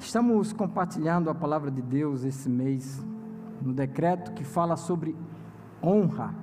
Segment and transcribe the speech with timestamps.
[0.00, 3.04] Estamos compartilhando a palavra de Deus esse mês,
[3.60, 5.14] no decreto que fala sobre
[5.82, 6.34] honra.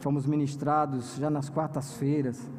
[0.00, 2.50] Fomos ministrados já nas quartas-feiras.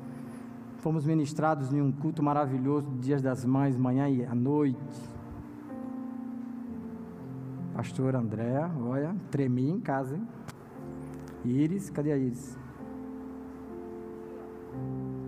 [0.78, 4.78] Fomos ministrados em um culto maravilhoso, Dias das Mães, manhã e à noite.
[7.73, 10.27] Pastor André, olha, tremi em casa, hein?
[11.45, 12.57] Iris, cadê a Iris?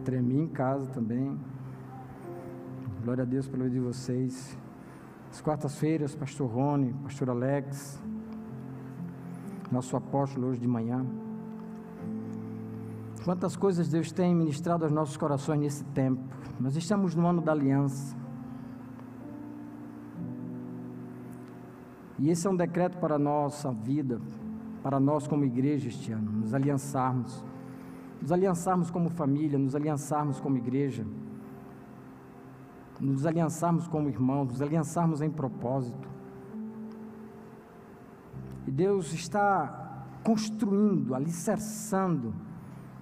[0.03, 1.39] Tremi em casa também.
[3.05, 4.57] Glória a Deus pelo vida de vocês.
[5.29, 8.01] As quartas-feiras, Pastor Rony, Pastor Alex,
[9.71, 11.05] nosso apóstolo hoje de manhã.
[13.23, 16.23] Quantas coisas Deus tem ministrado aos nossos corações nesse tempo.
[16.59, 18.17] Nós estamos no ano da aliança.
[22.17, 24.19] E esse é um decreto para a nossa vida,
[24.81, 27.45] para nós como igreja este ano, nos aliançarmos.
[28.19, 31.05] Nos aliançarmos como família, nos aliançarmos como igreja
[32.99, 36.09] nos aliançarmos como irmãos, nos aliançarmos em propósito.
[38.65, 42.33] E Deus está construindo, alicerçando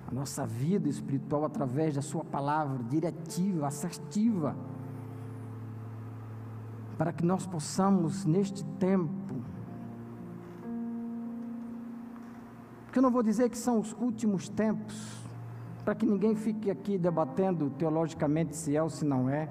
[0.07, 4.55] a nossa vida espiritual através da Sua palavra diretiva, assertiva,
[6.97, 9.35] para que nós possamos, neste tempo,
[12.83, 15.23] porque eu não vou dizer que são os últimos tempos,
[15.83, 19.49] para que ninguém fique aqui debatendo teologicamente se é ou se não é,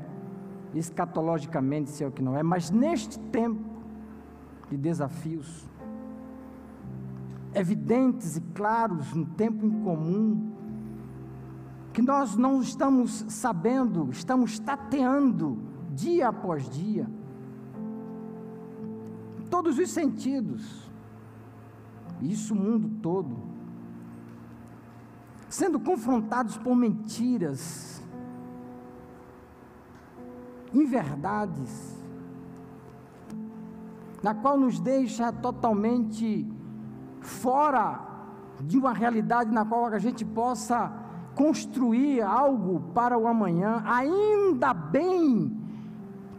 [0.75, 3.71] escatologicamente se é o que não é, mas neste tempo
[4.71, 5.69] de desafios,
[7.55, 10.51] evidentes e claros, no tempo incomum,
[11.93, 15.59] que nós não estamos sabendo, estamos tateando
[15.91, 17.07] dia após dia,
[19.51, 20.91] todos os sentidos,
[22.23, 23.37] isso o mundo todo,
[25.51, 28.02] sendo confrontados por mentiras,
[30.75, 32.03] inverdades,
[34.23, 36.47] na qual nos deixa totalmente
[37.21, 38.01] fora
[38.61, 40.93] de uma realidade na qual a gente possa
[41.35, 43.83] construir algo para o amanhã.
[43.87, 45.59] Ainda bem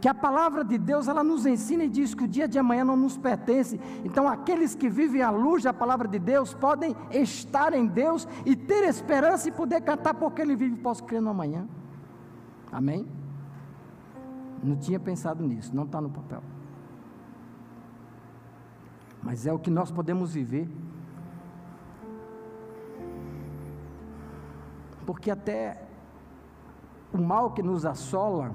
[0.00, 2.84] que a palavra de Deus ela nos ensina e diz que o dia de amanhã
[2.84, 3.80] não nos pertence.
[4.04, 8.54] Então, aqueles que vivem à luz da palavra de Deus podem estar em Deus e
[8.54, 11.66] ter esperança e poder cantar porque Ele vive, posso crer no amanhã.
[12.70, 13.06] Amém?
[14.64, 16.42] Não tinha pensado nisso, não está no papel.
[19.22, 20.66] Mas é o que nós podemos viver.
[25.04, 25.86] Porque até
[27.12, 28.52] o mal que nos assola,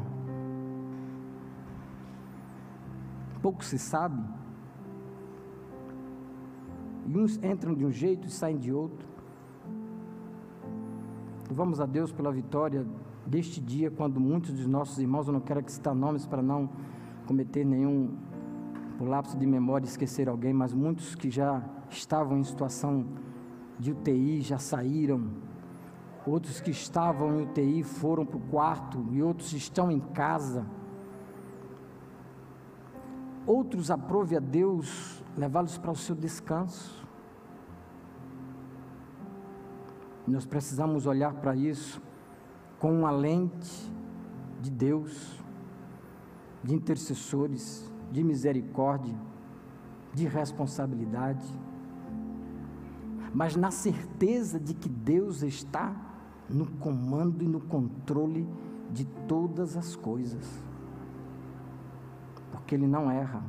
[3.40, 4.20] pouco se sabe.
[7.06, 9.08] E uns entram de um jeito e saem de outro.
[11.52, 12.84] Vamos a Deus pela vitória
[13.26, 16.70] deste dia, quando muitos dos nossos irmãos, eu não quero que citar nomes para não
[17.26, 18.18] cometer nenhum
[19.00, 23.06] lapso de memória, esquecer alguém, mas muitos que já estavam em situação
[23.78, 25.30] de UTI já saíram,
[26.26, 30.66] outros que estavam em UTI foram para o quarto e outros estão em casa.
[33.46, 37.08] Outros aprove a Deus levá-los para o seu descanso.
[40.28, 42.02] Nós precisamos olhar para isso
[42.80, 43.94] com uma lente
[44.62, 45.38] de Deus,
[46.64, 49.16] de intercessores, de misericórdia,
[50.14, 51.46] de responsabilidade,
[53.34, 55.94] mas na certeza de que Deus está
[56.50, 58.48] no comando e no controle
[58.92, 60.64] de todas as coisas,
[62.52, 63.44] porque Ele não erra.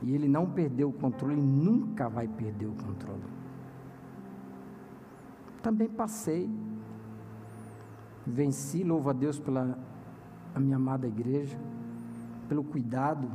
[0.00, 3.37] E Ele não perdeu o controle e nunca vai perder o controle
[5.62, 6.50] também passei.
[8.26, 9.78] Venci, louvo a Deus pela
[10.54, 11.58] a minha amada igreja,
[12.48, 13.30] pelo cuidado,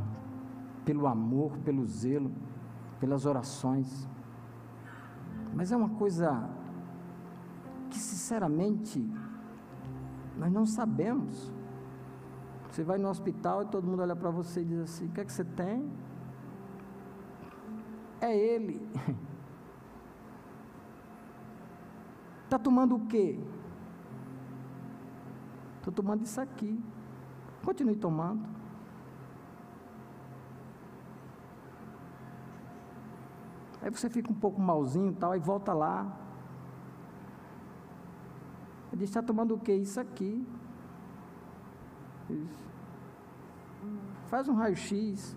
[0.84, 2.32] pelo amor, pelo zelo,
[3.00, 4.08] pelas orações.
[5.54, 6.50] Mas é uma coisa
[7.90, 9.00] que, sinceramente,
[10.38, 11.52] nós não sabemos.
[12.70, 15.22] Você vai no hospital e todo mundo olha para você e diz assim: O que
[15.22, 15.92] é que você tem?
[18.20, 18.82] É ele.
[22.54, 23.40] Está tomando o quê?
[25.78, 26.80] Estou tomando isso aqui.
[27.66, 28.48] Continue tomando.
[33.82, 36.16] Aí você fica um pouco malzinho e tal, aí volta lá.
[38.92, 39.74] Ele diz, está tomando o quê?
[39.74, 40.48] Isso aqui.
[42.30, 42.70] Isso.
[44.28, 45.36] Faz um raio-x.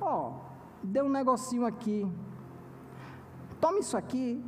[0.00, 0.40] Ó, oh,
[0.82, 2.10] deu um negocinho aqui.
[3.60, 4.42] Toma isso aqui.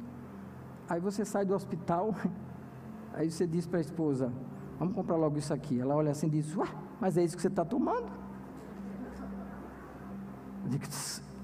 [0.88, 2.14] Aí você sai do hospital,
[3.12, 4.32] aí você diz para a esposa:
[4.78, 5.80] Vamos comprar logo isso aqui.
[5.80, 6.68] Ela olha assim e diz: Ué,
[7.00, 8.10] mas é isso que você está tomando?
[10.64, 10.84] Eu digo: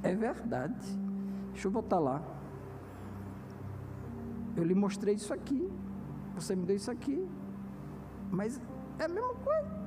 [0.02, 0.98] É verdade.
[1.52, 2.22] Deixa eu voltar lá.
[4.56, 5.70] Eu lhe mostrei isso aqui.
[6.34, 7.26] Você me deu isso aqui.
[8.30, 8.60] Mas
[8.98, 9.82] é a mesma coisa.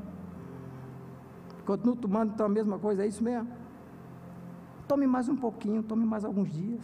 [1.65, 3.49] Continuo tomando então a mesma coisa, é isso mesmo?
[4.87, 6.81] Tome mais um pouquinho, tome mais alguns dias.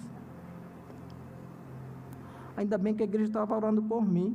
[2.61, 4.29] Ainda bem que a igreja estava orando por mim.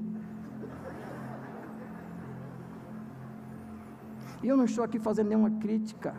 [4.43, 6.13] E eu não estou aqui fazendo nenhuma crítica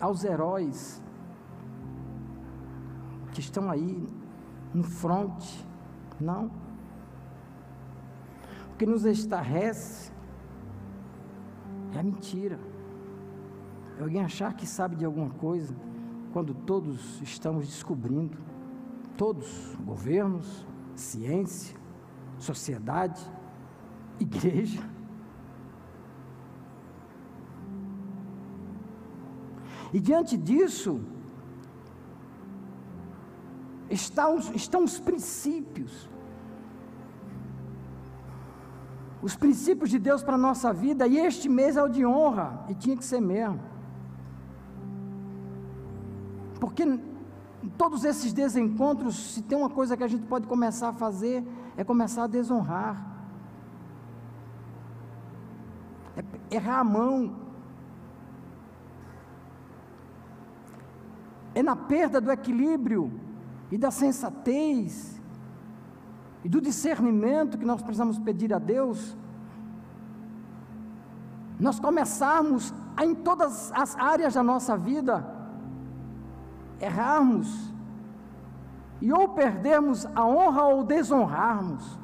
[0.00, 1.00] aos heróis
[3.32, 4.08] que estão aí
[4.74, 5.64] no fronte,
[6.20, 6.50] não.
[8.72, 10.10] O que nos estarrece
[11.94, 12.58] é a mentira.
[14.00, 15.72] Alguém achar que sabe de alguma coisa,
[16.32, 18.36] quando todos estamos descobrindo,
[19.16, 21.76] todos, governos, ciência,
[22.38, 23.20] sociedade,
[24.18, 24.82] igreja.
[29.92, 31.00] E diante disso,
[33.90, 36.08] estão, estão os princípios.
[39.20, 42.64] Os princípios de Deus para a nossa vida, e este mês é o de honra,
[42.68, 43.60] e tinha que ser mesmo.
[46.58, 46.84] Porque
[47.82, 51.44] todos esses desencontros, se tem uma coisa que a gente pode começar a fazer,
[51.76, 52.94] é começar a desonrar.
[56.16, 57.34] É errar a mão.
[61.56, 63.20] É na perda do equilíbrio
[63.68, 65.20] e da sensatez
[66.44, 69.16] e do discernimento que nós precisamos pedir a Deus.
[71.58, 75.26] Nós começarmos a, em todas as áreas da nossa vida
[76.78, 77.71] errarmos
[79.02, 81.98] e ou perdermos a honra ou desonrarmos.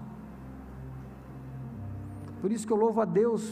[2.41, 3.49] Por isso que eu louvo a Deus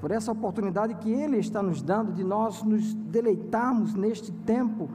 [0.00, 4.88] por essa oportunidade que Ele está nos dando de nós nos deleitarmos neste tempo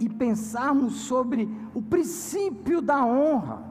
[0.00, 3.62] e pensarmos sobre o princípio da honra.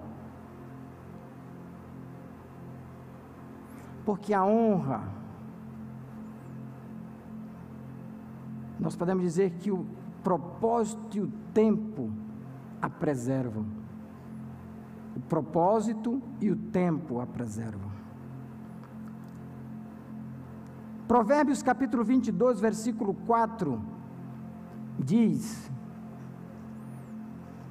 [4.05, 5.03] Porque a honra,
[8.79, 9.85] nós podemos dizer que o
[10.23, 12.09] propósito e o tempo
[12.81, 13.65] a preservam.
[15.15, 17.89] O propósito e o tempo a preservam.
[21.07, 23.81] Provérbios capítulo 22, versículo 4
[24.99, 25.71] diz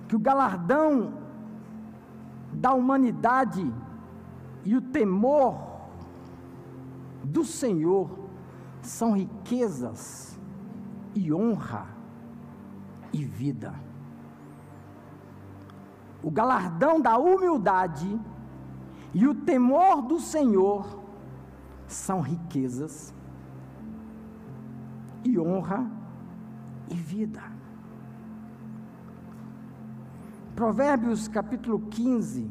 [0.09, 1.13] que o galardão
[2.53, 3.73] da humanidade
[4.65, 5.57] e o temor
[7.23, 8.11] do Senhor
[8.83, 10.39] são riquezas
[11.15, 11.87] e honra
[13.13, 13.88] e vida.
[16.29, 18.21] O galardão da humildade
[19.15, 21.01] e o temor do Senhor
[21.87, 23.15] são riquezas
[25.25, 25.91] e honra
[26.91, 27.41] e vida.
[30.55, 32.51] Provérbios capítulo 15,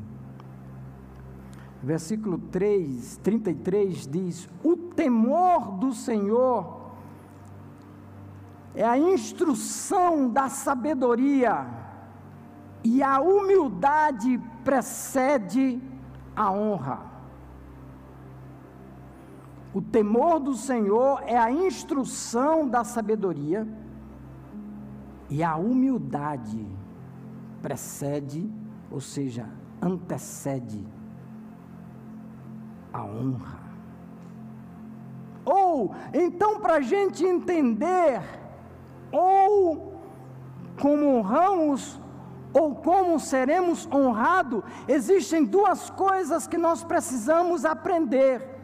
[1.84, 6.94] versículo 3, 33 diz: O temor do Senhor
[8.74, 11.86] é a instrução da sabedoria,
[12.84, 15.82] e a humildade precede
[16.36, 17.02] a honra.
[19.74, 23.68] O temor do Senhor é a instrução da sabedoria
[25.30, 26.66] e a humildade
[27.62, 28.50] precede,
[28.90, 29.48] ou seja,
[29.82, 30.84] antecede
[32.94, 33.60] a honra.
[35.46, 38.22] Ou, então, para a gente entender,
[39.12, 39.94] ou
[40.82, 42.00] como honramos,
[42.54, 48.58] ou como seremos honrados, existem duas coisas que nós precisamos aprender.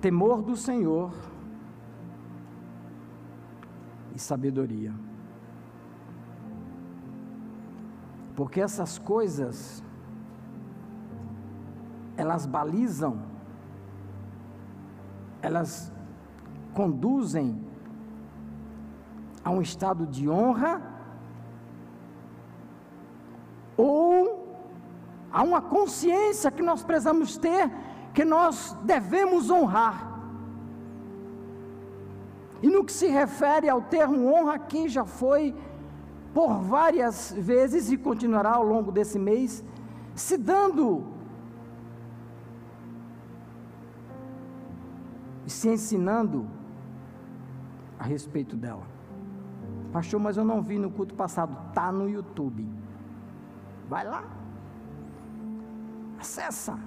[0.00, 1.12] temor do Senhor
[4.14, 4.94] e sabedoria.
[8.36, 9.82] Porque essas coisas,
[12.16, 13.20] elas balizam,
[15.42, 15.92] elas
[16.74, 17.67] conduzem
[19.48, 20.82] a um estado de honra
[23.76, 24.46] ou
[25.32, 27.70] a uma consciência que nós precisamos ter
[28.12, 29.96] que nós devemos honrar.
[32.60, 35.54] E no que se refere ao termo honra, aqui já foi
[36.34, 39.64] por várias vezes e continuará ao longo desse mês,
[40.14, 41.06] se dando
[45.46, 46.46] e se ensinando
[47.98, 48.97] a respeito dela.
[49.92, 52.68] Pastor, mas eu não vi no culto passado, está no YouTube.
[53.88, 54.24] Vai lá.
[56.18, 56.78] Acessa.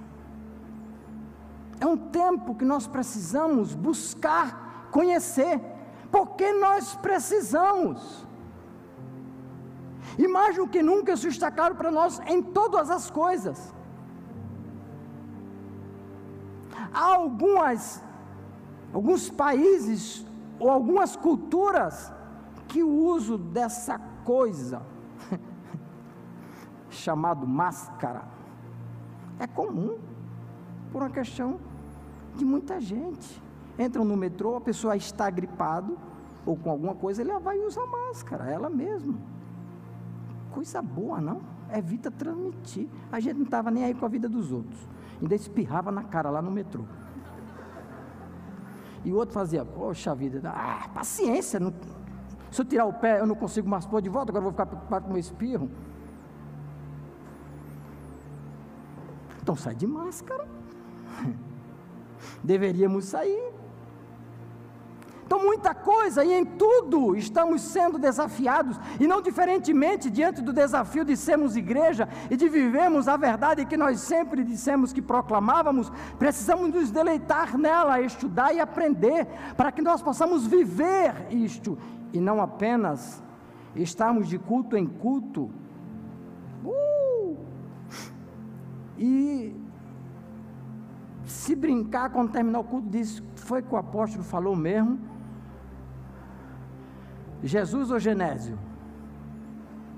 [1.80, 5.60] É um tempo que nós precisamos buscar conhecer,
[6.10, 8.26] porque nós precisamos.
[10.16, 13.74] E mais do que nunca isso está claro para nós em todas as coisas.
[16.92, 18.02] Há algumas,
[18.92, 20.24] alguns países
[20.60, 22.12] ou algumas culturas
[22.72, 24.80] que o uso dessa coisa,
[26.88, 28.24] chamado máscara,
[29.38, 29.98] é comum,
[30.90, 31.60] por uma questão
[32.34, 33.42] de muita gente.
[33.78, 35.98] Entram no metrô, a pessoa está gripado
[36.46, 39.18] ou com alguma coisa, ele vai usar máscara, ela mesma.
[40.50, 41.42] Coisa boa, não?
[41.74, 42.88] Evita transmitir.
[43.10, 44.80] A gente não estava nem aí com a vida dos outros.
[45.20, 46.84] Ainda espirrava na cara lá no metrô.
[49.04, 51.60] E o outro fazia, poxa vida, ah, paciência.
[51.60, 51.72] Não,
[52.52, 54.52] se eu tirar o pé, eu não consigo mais pôr de volta, agora eu vou
[54.52, 55.70] ficar preocupado com o espirro.
[59.42, 60.46] Então sai de máscara.
[62.44, 63.51] Deveríamos sair.
[65.32, 71.06] Então, muita coisa e em tudo estamos sendo desafiados, e não diferentemente diante do desafio
[71.06, 76.68] de sermos igreja e de vivermos a verdade que nós sempre dissemos que proclamávamos, precisamos
[76.68, 81.78] nos deleitar nela, estudar e aprender, para que nós possamos viver isto
[82.12, 83.22] e não apenas
[83.74, 85.50] estarmos de culto em culto.
[86.62, 87.38] Uh!
[88.98, 89.56] E
[91.24, 95.10] se brincar quando terminar o culto, diz: foi que o apóstolo falou mesmo
[97.42, 98.58] Jesus ou Genésio?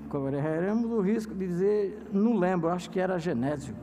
[0.09, 3.75] Correremos o risco de dizer, não lembro, acho que era Genésio.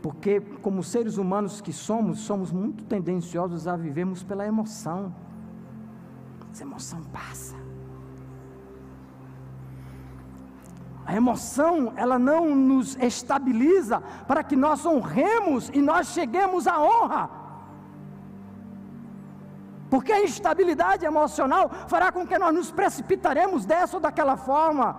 [0.00, 5.14] Porque, como seres humanos que somos, somos muito tendenciosos a vivermos pela emoção.
[6.50, 7.54] Essa emoção passa.
[11.06, 17.41] A emoção, ela não nos estabiliza para que nós honremos e nós cheguemos à honra
[19.92, 24.96] porque a instabilidade emocional fará com que nós nos precipitaremos dessa ou daquela forma.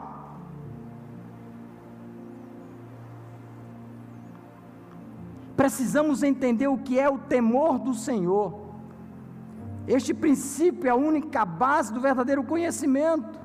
[5.57, 8.53] Precisamos entender o que é o temor do Senhor.
[9.87, 13.39] Este princípio é a única base do verdadeiro conhecimento.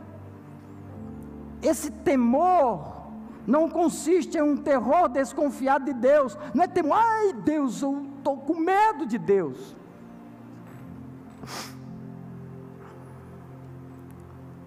[1.62, 3.08] Esse temor
[3.46, 8.36] não consiste em um terror desconfiado de Deus, não é temor, ai Deus, eu estou
[8.36, 9.78] com medo de Deus.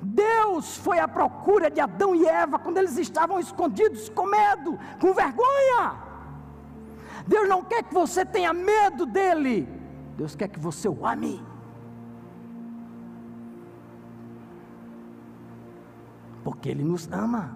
[0.02, 5.14] Deus foi à procura de Adão e Eva quando eles estavam escondidos, com medo, com
[5.14, 5.96] vergonha.
[7.28, 9.68] Deus não quer que você tenha medo dele,
[10.18, 11.44] Deus quer que você o ame.
[16.44, 17.56] Porque Ele nos ama,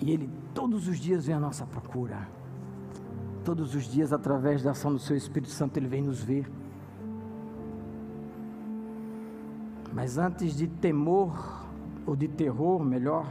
[0.00, 2.26] e Ele todos os dias vem à nossa procura,
[3.44, 6.50] todos os dias, através da ação do Seu Espírito Santo, Ele vem nos ver.
[9.92, 11.66] Mas antes de temor,
[12.06, 13.26] ou de terror, melhor,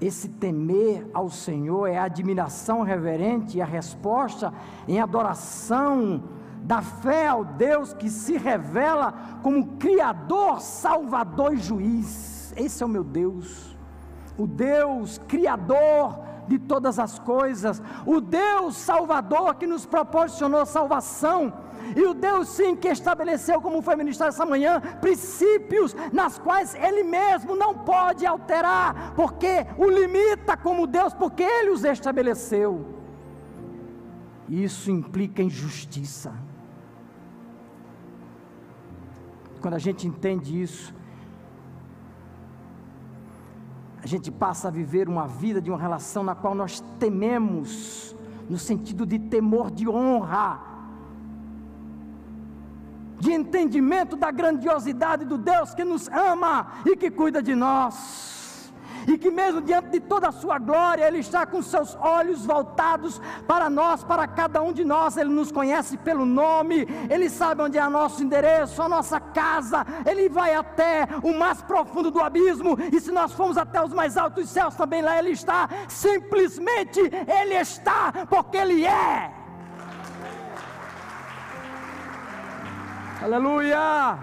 [0.00, 4.52] esse temer ao Senhor é a admiração reverente e a resposta
[4.86, 6.22] em adoração
[6.62, 12.52] da fé ao Deus que se revela como Criador, Salvador e Juiz.
[12.56, 13.76] Esse é o meu Deus,
[14.36, 21.52] o Deus Criador de todas as coisas, o Deus Salvador que nos proporcionou salvação
[21.94, 27.02] e o Deus sim que estabeleceu, como foi ministrado essa manhã, princípios nas quais Ele
[27.02, 32.96] mesmo não pode alterar, porque o limita como Deus, porque Ele os estabeleceu.
[34.48, 36.32] Isso implica em justiça.
[39.60, 40.94] Quando a gente entende isso,
[44.02, 48.14] a gente passa a viver uma vida de uma relação na qual nós tememos,
[48.48, 50.75] no sentido de temor de honra,
[53.18, 58.36] de entendimento da grandiosidade do Deus que nos ama e que cuida de nós.
[59.06, 63.20] E que mesmo diante de toda a sua glória, Ele está com seus olhos voltados
[63.46, 65.16] para nós, para cada um de nós.
[65.16, 69.86] Ele nos conhece pelo nome, Ele sabe onde é o nosso endereço, a nossa casa.
[70.04, 72.76] Ele vai até o mais profundo do abismo.
[72.92, 75.68] E se nós formos até os mais altos céus, também lá Ele está.
[75.88, 79.35] Simplesmente Ele está, porque Ele é.
[83.26, 84.18] Aleluia!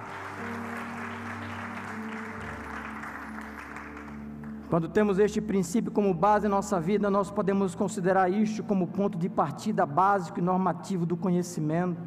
[4.70, 9.18] Quando temos este princípio como base em nossa vida, nós podemos considerar isto como ponto
[9.18, 12.02] de partida básico e normativo do conhecimento,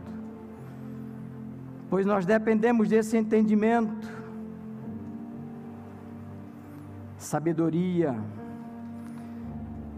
[1.91, 4.09] pois nós dependemos desse entendimento.
[7.19, 8.15] sabedoria.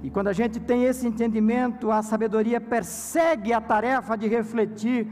[0.03, 5.07] E quando a gente tem esse entendimento, a sabedoria persegue a tarefa de refletir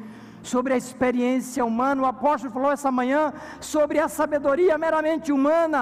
[0.47, 2.03] sobre a experiência humana.
[2.03, 5.81] O apóstolo falou essa manhã sobre a sabedoria meramente humana,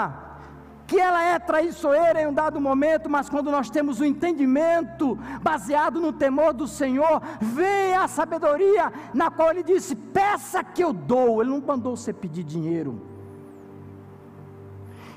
[0.87, 5.18] que ela é traiçoeira em um dado momento, mas quando nós temos o um entendimento
[5.42, 10.92] baseado no temor do Senhor, vem a sabedoria na qual ele disse: peça que eu
[10.92, 11.40] dou.
[11.40, 13.00] Ele não mandou você pedir dinheiro.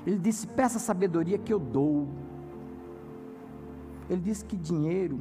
[0.05, 2.07] Ele disse: peça sabedoria que eu dou.
[4.09, 5.19] Ele disse que dinheiro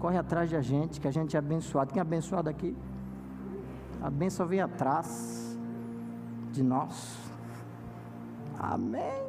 [0.00, 1.92] corre atrás de a gente, que a gente é abençoado.
[1.92, 2.76] Quem é abençoado aqui?
[4.00, 5.58] A bênção vem atrás
[6.52, 7.18] de nós.
[8.58, 9.28] Amém.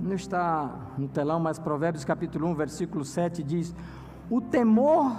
[0.00, 3.74] Não está no telão, mas Provérbios capítulo 1, versículo 7 diz:
[4.30, 5.12] O temor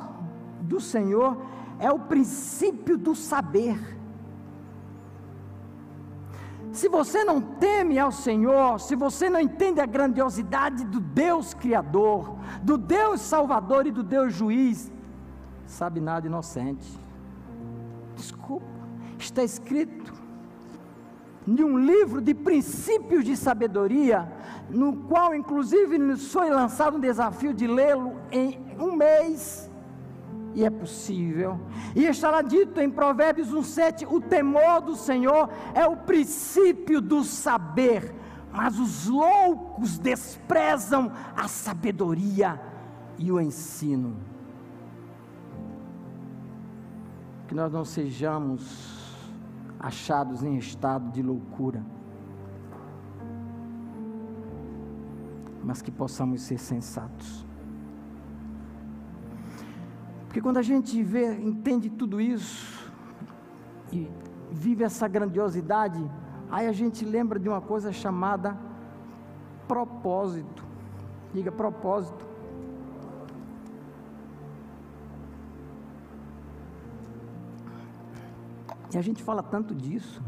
[0.61, 1.37] do Senhor
[1.79, 3.96] é o princípio do saber
[6.77, 12.37] se você não teme ao Senhor, se você não entende a grandiosidade do Deus Criador,
[12.61, 14.91] do Deus Salvador e do Deus Juiz,
[15.65, 16.87] sabe nada inocente.
[18.15, 18.67] Desculpa,
[19.17, 20.13] está escrito
[21.47, 24.31] em um livro de princípios de sabedoria,
[24.69, 29.66] no qual inclusive nos foi lançado um desafio de lê-lo em um mês
[30.57, 31.59] e é possível.
[31.95, 38.11] E estará dito em Provérbios 1,7: o temor do Senhor é o princípio do saber,
[38.51, 42.59] mas os loucos desprezam a sabedoria
[43.19, 44.17] e o ensino.
[47.47, 49.05] Que nós não sejamos
[49.79, 51.85] achados em estado de loucura,
[55.63, 57.46] mas que possamos ser sensatos.
[60.37, 62.93] Porque quando a gente vê, entende tudo isso
[63.91, 64.07] e
[64.51, 65.99] vive essa grandiosidade,
[66.51, 68.55] aí a gente lembra de uma coisa chamada
[69.67, 70.63] propósito.
[71.33, 72.23] Diga propósito.
[78.93, 80.21] E a gente fala tanto disso.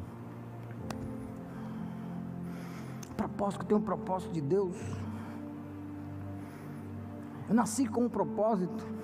[3.15, 4.75] Propósito, tem um propósito de Deus.
[7.47, 8.98] Eu nasci com um propósito.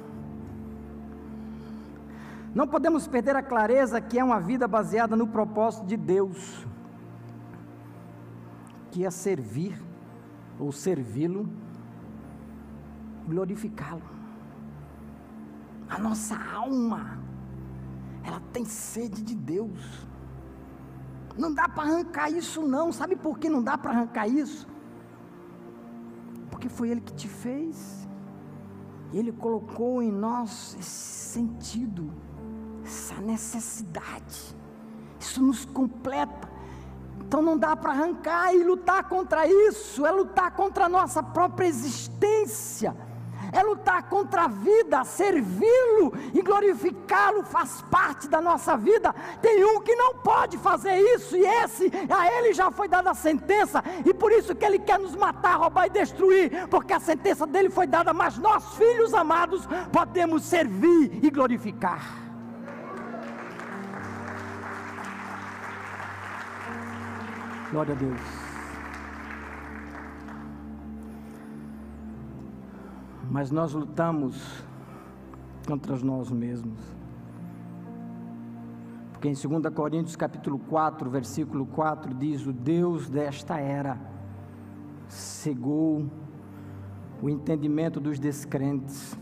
[2.55, 6.65] Não podemos perder a clareza que é uma vida baseada no propósito de Deus,
[8.89, 9.83] que é servir
[10.57, 11.49] ou servi-lo,
[13.27, 14.09] glorificá-lo.
[15.89, 17.19] A nossa alma,
[18.23, 20.07] ela tem sede de Deus.
[21.37, 22.89] Não dá para arrancar isso, não.
[22.93, 24.65] Sabe por que não dá para arrancar isso?
[26.49, 28.07] Porque foi Ele que te fez.
[29.11, 32.13] Ele colocou em nós esse sentido
[32.85, 34.55] essa necessidade.
[35.19, 36.53] Isso nos completa.
[37.19, 41.65] Então não dá para arrancar e lutar contra isso, é lutar contra a nossa própria
[41.65, 42.95] existência,
[43.51, 49.13] é lutar contra a vida, servi-lo e glorificá-lo faz parte da nossa vida.
[49.41, 53.15] Tem um que não pode fazer isso, e esse, a ele já foi dada a
[53.15, 57.47] sentença, e por isso que ele quer nos matar, roubar e destruir, porque a sentença
[57.47, 62.24] dele foi dada, mas nós, filhos amados, podemos servir e glorificar.
[67.75, 68.21] Glória a Deus.
[73.29, 74.63] Mas nós lutamos
[75.67, 76.79] contra nós mesmos.
[79.11, 83.99] Porque em 2 Coríntios capítulo 4, versículo 4 diz: "O Deus desta era
[85.09, 86.09] cegou
[87.21, 89.19] o entendimento dos descrentes,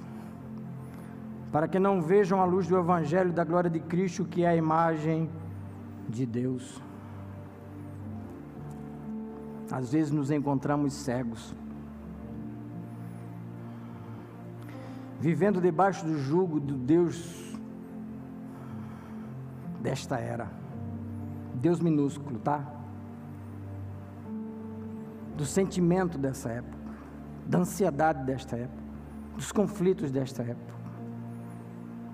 [1.52, 4.56] para que não vejam a luz do evangelho da glória de Cristo, que é a
[4.56, 5.28] imagem
[6.08, 6.93] de Deus."
[9.74, 11.56] Às vezes nos encontramos cegos,
[15.20, 17.58] vivendo debaixo do jugo do Deus
[19.82, 20.52] desta era.
[21.56, 22.64] Deus minúsculo, tá?
[25.36, 26.78] Do sentimento dessa época,
[27.48, 28.84] da ansiedade desta época,
[29.34, 30.74] dos conflitos desta época.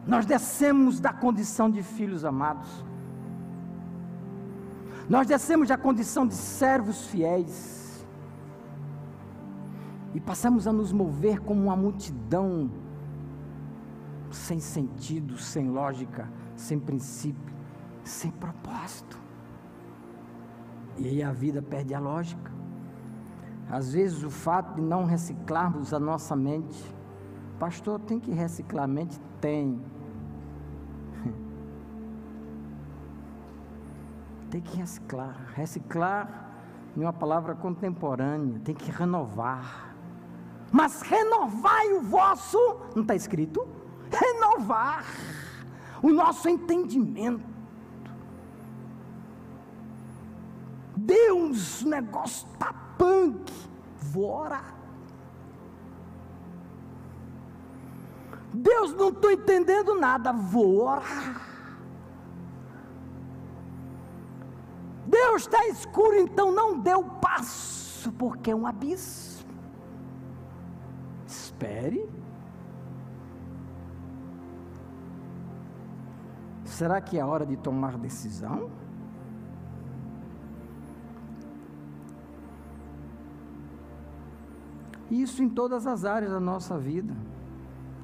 [0.08, 2.86] Nós descemos da condição de filhos amados
[5.10, 8.06] nós descemos da condição de servos fiéis
[10.14, 12.70] e passamos a nos mover como uma multidão
[14.30, 17.54] sem sentido, sem lógica, sem princípio,
[18.04, 19.20] sem propósito.
[20.96, 22.52] E aí a vida perde a lógica.
[23.68, 26.84] Às vezes o fato de não reciclarmos a nossa mente,
[27.60, 29.20] pastor, tem que reciclar a mente?
[29.42, 29.82] Tem.
[34.50, 35.52] Tem que reciclar.
[35.56, 36.50] Reciclar
[36.98, 39.96] é uma palavra contemporânea, tem que renovar.
[40.72, 42.58] Mas renovai o vosso,
[42.96, 43.68] não está escrito?
[44.12, 45.06] Renovar
[46.02, 47.44] o nosso entendimento.
[50.96, 53.52] Deus, o negócio está punk,
[53.98, 54.76] vou orar.
[58.54, 60.84] Deus, não estou entendendo nada, vou
[65.10, 69.50] Deus está escuro, então não dê o passo, porque é um abismo.
[71.26, 72.08] Espere.
[76.64, 78.70] Será que é hora de tomar decisão?
[85.10, 87.16] Isso em todas as áreas da nossa vida,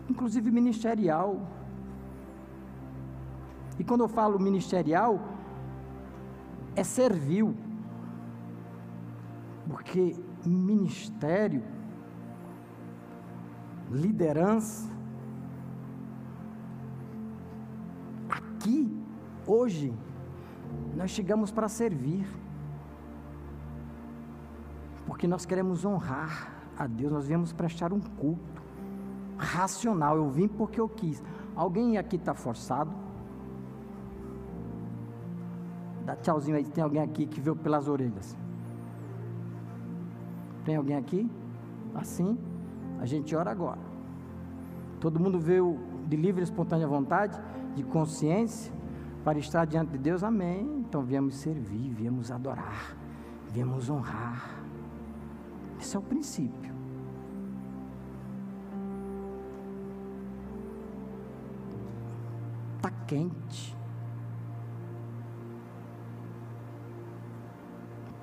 [0.09, 1.39] inclusive ministerial.
[3.77, 5.34] E quando eu falo ministerial,
[6.75, 7.55] é servil.
[9.67, 11.63] Porque ministério,
[13.89, 14.87] liderança,
[18.29, 19.03] aqui,
[19.47, 19.93] hoje,
[20.95, 22.27] nós chegamos para servir.
[25.07, 28.61] Porque nós queremos honrar a Deus, nós viemos prestar um culto
[29.37, 30.17] racional.
[30.17, 31.23] Eu vim porque eu quis.
[31.55, 33.04] Alguém aqui está forçado?
[36.05, 38.37] Dá tchauzinho aí, tem alguém aqui que veio pelas orelhas.
[40.63, 41.29] Tem alguém aqui?
[41.93, 42.37] Assim?
[42.99, 43.79] A gente ora agora.
[44.99, 47.39] Todo mundo veio de livre e espontânea vontade,
[47.75, 48.71] de consciência,
[49.23, 50.83] para estar diante de Deus, amém.
[50.87, 52.95] Então viemos servir, viemos adorar,
[53.51, 54.63] viemos honrar.
[55.79, 56.73] Esse é o princípio.
[62.77, 63.75] Está quente.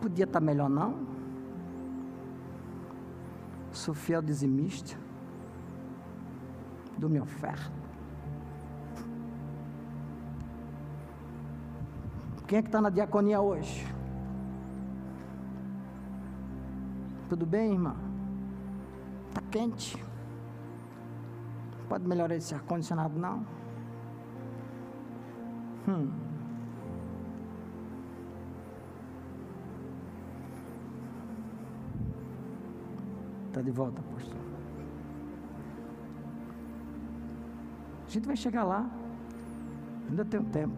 [0.03, 1.07] Podia estar tá melhor, não?
[3.71, 4.99] Sou fiel dizimista.
[6.99, 7.73] Dou minha oferta.
[12.49, 13.87] Quem é que está na diaconia hoje?
[17.29, 17.95] Tudo bem, irmã?
[19.29, 20.05] Está quente.
[21.89, 23.47] Pode melhorar esse ar-condicionado, não?
[25.89, 26.22] Hum.
[33.53, 34.41] Está de volta, apóstolo.
[38.07, 38.91] A gente vai chegar lá.
[40.09, 40.75] Ainda tem um tempo.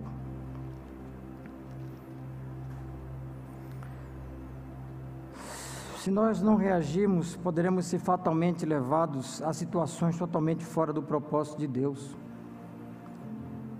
[6.00, 11.68] Se nós não reagirmos, poderemos ser fatalmente levados a situações totalmente fora do propósito de
[11.68, 12.16] Deus,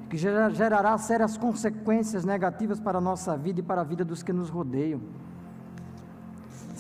[0.09, 4.33] que gerará sérias consequências negativas para a nossa vida e para a vida dos que
[4.33, 5.01] nos rodeiam.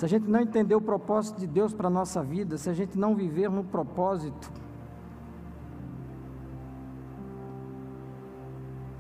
[0.05, 2.75] Se a gente não entender o propósito de Deus para a nossa vida, se a
[2.75, 4.53] gente não viver no propósito,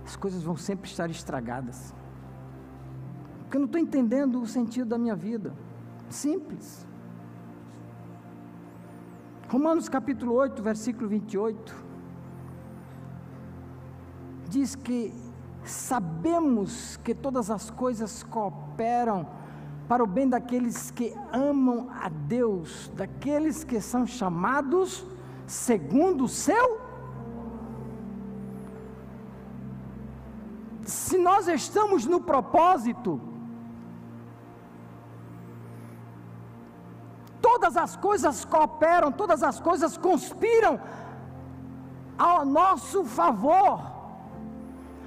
[0.02, 1.94] as coisas vão sempre estar estragadas.
[3.40, 5.52] Porque eu não estou entendendo o sentido da minha vida.
[6.08, 6.88] Simples.
[9.50, 11.84] Romanos capítulo 8, versículo 28.
[14.48, 15.12] Diz que
[15.64, 19.43] sabemos que todas as coisas cooperam
[19.88, 25.04] para o bem daqueles que amam a Deus, daqueles que são chamados
[25.46, 26.80] segundo o seu.
[30.84, 33.20] Se nós estamos no propósito,
[37.40, 40.80] todas as coisas cooperam, todas as coisas conspiram
[42.18, 43.93] ao nosso favor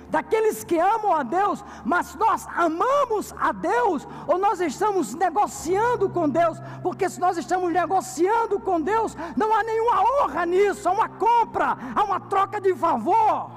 [0.10, 6.30] daqueles que amam a Deus, mas nós amamos a Deus, ou nós estamos negociando com
[6.30, 11.10] Deus, porque se nós estamos negociando com Deus, não há nenhuma honra nisso, há uma
[11.10, 13.52] compra, há uma troca de favor,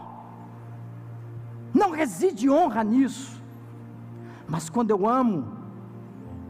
[1.72, 3.40] não reside honra nisso,
[4.48, 5.56] mas quando eu amo,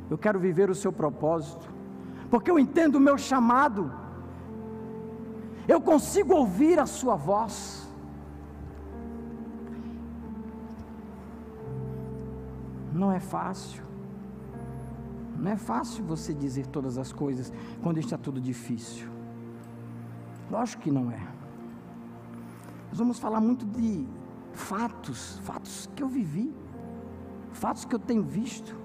[0.08, 1.68] eu quero viver o seu propósito,
[2.30, 3.92] porque eu entendo o meu chamado,
[5.68, 7.89] eu consigo ouvir a sua voz,
[13.00, 13.82] Não é fácil.
[15.38, 17.50] Não é fácil você dizer todas as coisas
[17.82, 19.08] quando está tudo difícil.
[20.50, 21.22] Lógico que não é.
[22.90, 24.06] Nós vamos falar muito de
[24.52, 26.54] fatos, fatos que eu vivi,
[27.52, 28.76] fatos que eu tenho visto.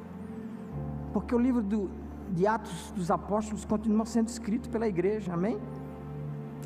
[1.11, 1.91] Porque o livro do,
[2.31, 5.59] de Atos dos Apóstolos continua sendo escrito pela igreja, amém?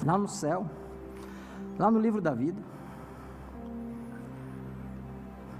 [0.05, 0.69] Lá no céu,
[1.79, 2.62] lá no livro da vida.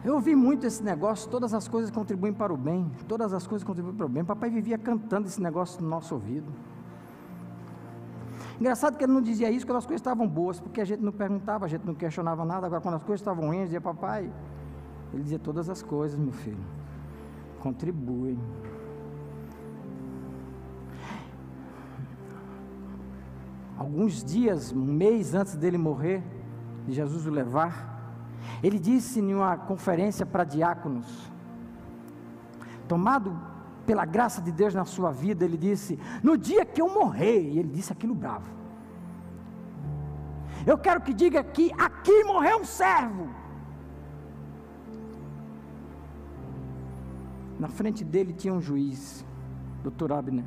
[0.10, 3.63] Eu ouvi muito esse negócio, todas as coisas contribuem para o bem, todas as coisas
[3.63, 4.26] contribuem para o bem.
[4.26, 6.52] Papai vivia cantando esse negócio no nosso ouvido.
[8.60, 11.12] Engraçado que ele não dizia isso quando as coisas estavam boas, porque a gente não
[11.12, 12.65] perguntava, a gente não questionava nada.
[12.65, 14.32] Agora, quando as coisas estavam ruins, dizia, papai,
[15.13, 16.58] ele dizia todas as coisas, meu filho,
[17.60, 18.39] contribuem.
[23.78, 26.24] Alguns dias, um mês antes dele morrer,
[26.88, 27.98] de Jesus o levar,
[28.62, 31.08] ele disse em uma conferência para diáconos,
[32.88, 33.38] tomado
[33.86, 37.60] pela graça de Deus na sua vida, ele disse: No dia que eu morrer, e
[37.60, 38.60] ele disse aquilo bravo.
[40.65, 43.30] Eu quero que diga que aqui morreu um servo.
[47.58, 49.25] Na frente dele tinha um juiz,
[49.84, 50.45] doutor Abner,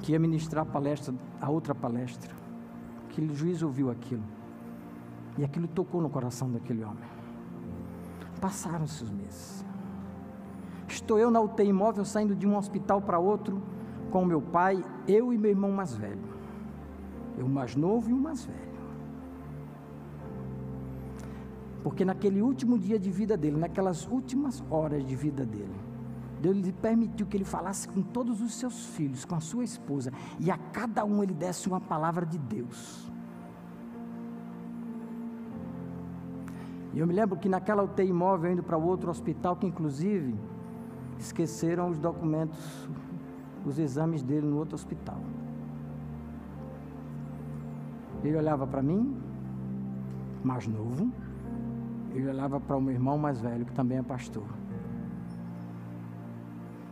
[0.00, 2.32] que ia ministrar a palestra, a outra palestra.
[3.08, 4.24] Aquele juiz ouviu aquilo.
[5.38, 7.08] E aquilo tocou no coração daquele homem.
[8.40, 9.64] Passaram-se os meses.
[10.88, 13.62] Estou eu na UTI imóvel saindo de um hospital para outro
[14.10, 16.20] com meu pai, eu e meu irmão mais velho.
[17.38, 18.72] Eu mais novo e o mais velho.
[21.82, 25.74] Porque naquele último dia de vida dele, naquelas últimas horas de vida dele,
[26.40, 30.12] Deus lhe permitiu que ele falasse com todos os seus filhos, com a sua esposa,
[30.38, 33.11] e a cada um ele desse uma palavra de Deus.
[36.92, 40.34] E eu me lembro que naquela UTI imóvel, indo para outro hospital, que inclusive
[41.18, 42.88] esqueceram os documentos,
[43.64, 45.18] os exames dele no outro hospital.
[48.22, 49.16] Ele olhava para mim,
[50.44, 51.10] mais novo,
[52.14, 54.46] ele olhava para o meu irmão mais velho, que também é pastor.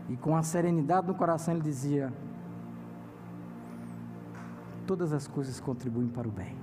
[0.09, 2.13] E com a serenidade no coração ele dizia:
[4.87, 6.57] Todas as coisas contribuem para o bem.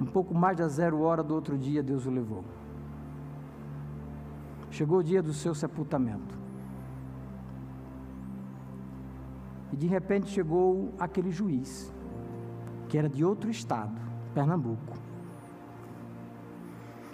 [0.00, 2.44] Um pouco mais da zero hora do outro dia, Deus o levou.
[4.70, 6.38] Chegou o dia do seu sepultamento.
[9.72, 11.92] E de repente chegou aquele juiz,
[12.88, 14.00] que era de outro estado,
[14.34, 14.96] Pernambuco.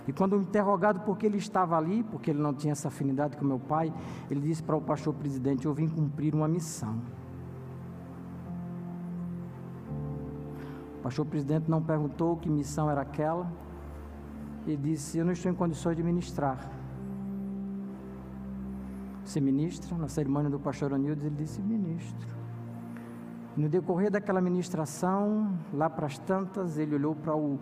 [0.06, 3.44] E quando interrogado por que ele estava ali, porque ele não tinha essa afinidade com
[3.44, 3.92] meu pai,
[4.30, 7.00] ele disse para o pastor presidente: Eu vim cumprir uma missão.
[11.04, 13.52] Pastor presidente não perguntou que missão era aquela
[14.66, 16.58] e disse: Eu não estou em condições de ministrar.
[19.22, 19.94] Você ministra?
[19.98, 22.26] Na cerimônia do pastor Anildes, ele disse: Ministro.
[23.54, 27.58] No decorrer daquela ministração, lá para as tantas, ele olhou para o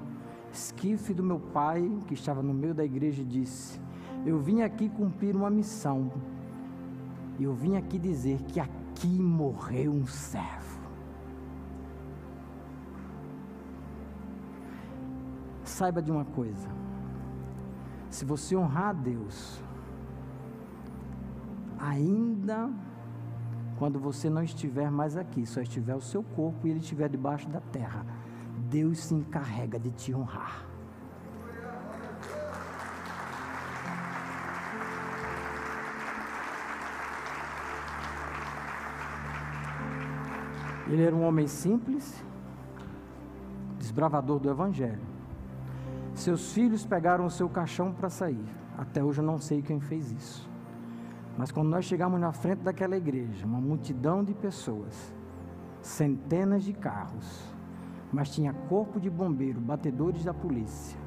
[0.52, 3.80] esquife do meu pai, que estava no meio da igreja, e disse:
[4.24, 6.12] Eu vim aqui cumprir uma missão.
[7.40, 10.71] E eu vim aqui dizer que aqui morreu um servo.
[15.72, 16.68] Saiba de uma coisa:
[18.08, 19.62] se você honrar a Deus,
[21.78, 22.70] ainda
[23.78, 27.48] quando você não estiver mais aqui, só estiver o seu corpo e ele estiver debaixo
[27.48, 28.06] da terra,
[28.70, 30.66] Deus se encarrega de te honrar.
[40.86, 42.22] Ele era um homem simples,
[43.78, 45.11] desbravador do Evangelho.
[46.14, 48.44] Seus filhos pegaram o seu caixão para sair.
[48.76, 50.50] Até hoje eu não sei quem fez isso.
[51.36, 55.12] Mas quando nós chegamos na frente daquela igreja, uma multidão de pessoas,
[55.80, 57.54] centenas de carros,
[58.12, 60.98] mas tinha corpo de bombeiro, batedores da polícia,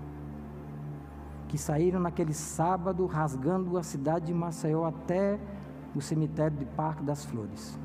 [1.48, 5.40] que saíram naquele sábado rasgando a cidade de Maceió até
[5.96, 7.80] o cemitério de Parque das Flores.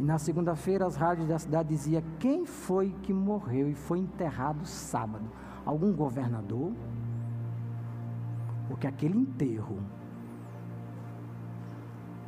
[0.00, 4.64] E na segunda-feira as rádios da cidade diziam quem foi que morreu e foi enterrado
[4.64, 5.24] sábado
[5.66, 6.72] algum governador,
[8.68, 9.78] porque aquele enterro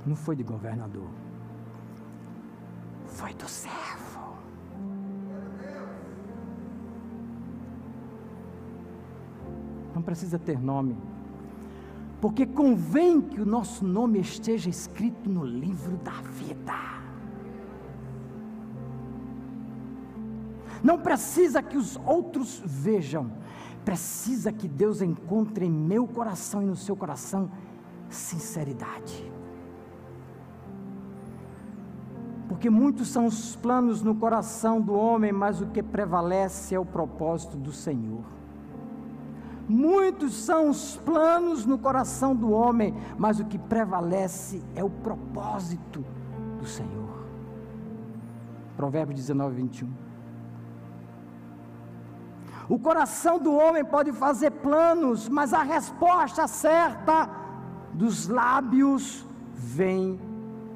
[0.05, 1.09] não foi de governador,
[3.07, 4.37] foi do servo.
[9.94, 10.96] Não precisa ter nome,
[12.20, 16.97] porque convém que o nosso nome esteja escrito no livro da vida.
[20.82, 23.30] Não precisa que os outros vejam,
[23.84, 27.50] precisa que Deus encontre em meu coração e no seu coração
[28.08, 29.32] sinceridade.
[32.48, 36.84] Porque muitos são os planos no coração do homem, mas o que prevalece é o
[36.84, 38.24] propósito do Senhor.
[39.68, 46.02] Muitos são os planos no coração do homem, mas o que prevalece é o propósito
[46.58, 47.26] do Senhor.
[48.78, 50.07] Provérbios 19, 21.
[52.68, 57.31] O coração do homem pode fazer planos, mas a resposta certa
[57.94, 60.20] dos lábios vem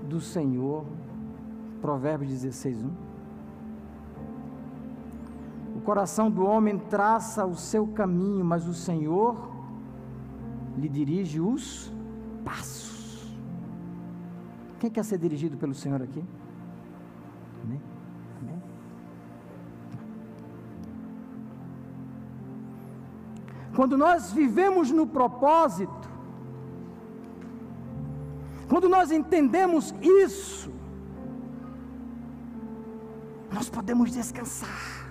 [0.09, 0.87] do Senhor.
[1.83, 2.90] Provérbios 16, 1.
[5.76, 9.50] O coração do homem traça o seu caminho, mas o Senhor
[10.76, 11.92] lhe dirige os
[12.44, 13.37] passos.
[14.78, 16.24] Quem quer ser dirigido pelo Senhor aqui?
[17.62, 17.91] Amém?
[23.74, 26.11] Quando nós vivemos no propósito,
[28.68, 30.70] quando nós entendemos isso,
[33.52, 35.02] nós podemos descansar.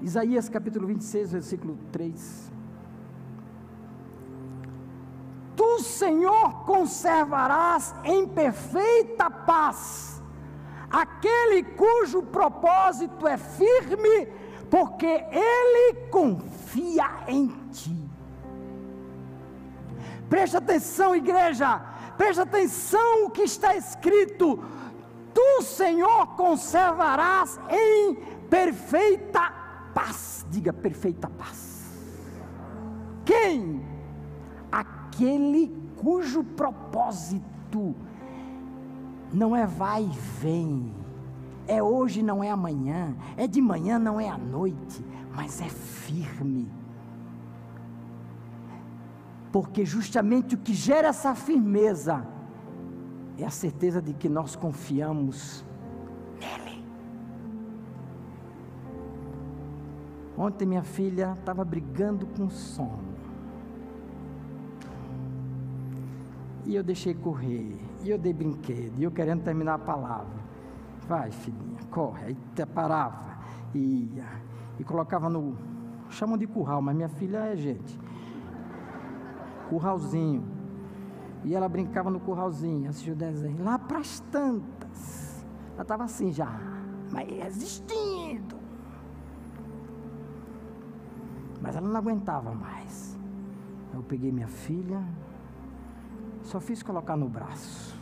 [0.00, 2.57] Isaías capítulo 26, versículo 3.
[5.98, 10.22] Senhor, conservarás em perfeita paz
[10.88, 14.26] aquele cujo propósito é firme,
[14.70, 18.08] porque ele confia em ti.
[20.28, 21.80] Preste atenção, igreja,
[22.16, 24.62] preste atenção o que está escrito:
[25.34, 28.14] Tu, Senhor, conservarás em
[28.48, 29.52] perfeita
[29.92, 31.88] paz, diga perfeita paz.
[33.24, 33.84] Quem?
[34.70, 37.94] Aquele cujo propósito
[39.32, 40.94] não é vai e vem,
[41.66, 46.70] é hoje, não é amanhã, é de manhã, não é à noite, mas é firme.
[49.52, 52.26] Porque justamente o que gera essa firmeza
[53.36, 55.64] é a certeza de que nós confiamos
[56.40, 56.84] nele.
[60.36, 63.08] Ontem minha filha estava brigando com sono.
[66.68, 67.80] E eu deixei correr.
[68.04, 68.98] E eu dei brinquedo.
[68.98, 70.38] E eu querendo terminar a palavra.
[71.08, 72.26] Vai, filhinha, corre.
[72.26, 73.38] Aí parava.
[73.74, 74.26] Ia.
[74.78, 75.56] E colocava no.
[76.10, 77.98] Chamam de curral, mas minha filha é gente.
[79.70, 80.44] Curralzinho.
[81.42, 83.64] E ela brincava no curralzinho, assistia o desenho.
[83.64, 85.46] Lá para as tantas.
[85.72, 86.60] Ela estava assim já.
[87.10, 88.56] Mas resistindo.
[91.62, 93.18] Mas ela não aguentava mais.
[93.94, 95.02] Eu peguei minha filha,
[96.42, 97.96] só fiz colocar no braço.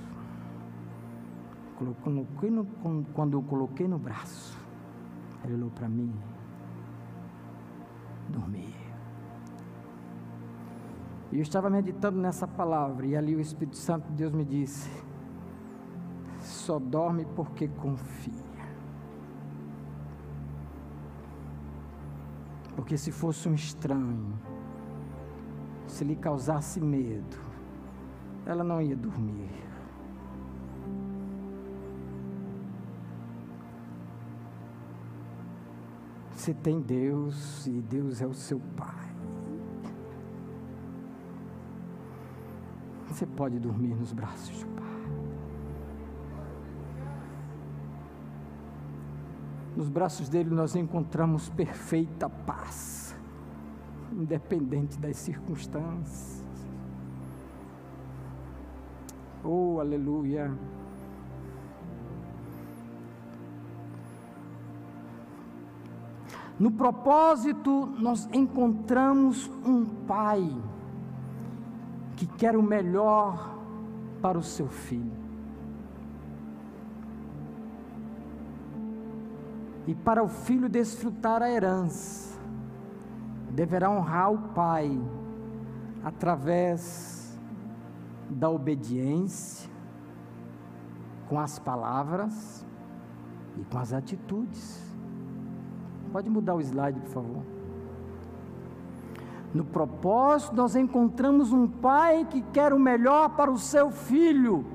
[3.15, 4.59] Quando eu coloquei no braço,
[5.45, 6.15] ele olhou para mim,
[8.29, 8.75] dormi.
[11.31, 14.89] E eu estava meditando nessa palavra, e ali o Espírito Santo de Deus me disse:
[16.41, 18.47] só dorme porque confia.
[22.75, 24.39] Porque se fosse um estranho,
[25.87, 27.37] se lhe causasse medo,
[28.47, 29.51] ela não ia dormir.
[36.31, 39.07] Você tem Deus e Deus é o seu Pai.
[43.09, 44.87] Você pode dormir nos braços do Pai.
[49.75, 53.17] Nos braços dele nós encontramos perfeita paz,
[54.13, 56.36] independente das circunstâncias.
[59.49, 60.51] Oh, aleluia.
[66.59, 70.51] No propósito, nós encontramos um pai
[72.17, 73.57] que quer o melhor
[74.21, 75.13] para o seu filho.
[79.87, 82.37] E para o filho desfrutar a herança,
[83.51, 84.99] deverá honrar o pai
[86.03, 87.26] através
[88.37, 89.71] da obediência
[91.27, 92.67] com as palavras
[93.59, 94.79] e com as atitudes.
[96.13, 97.43] Pode mudar o slide, por favor.
[99.55, 104.67] No propósito, nós encontramos um pai que quer o melhor para o seu filho.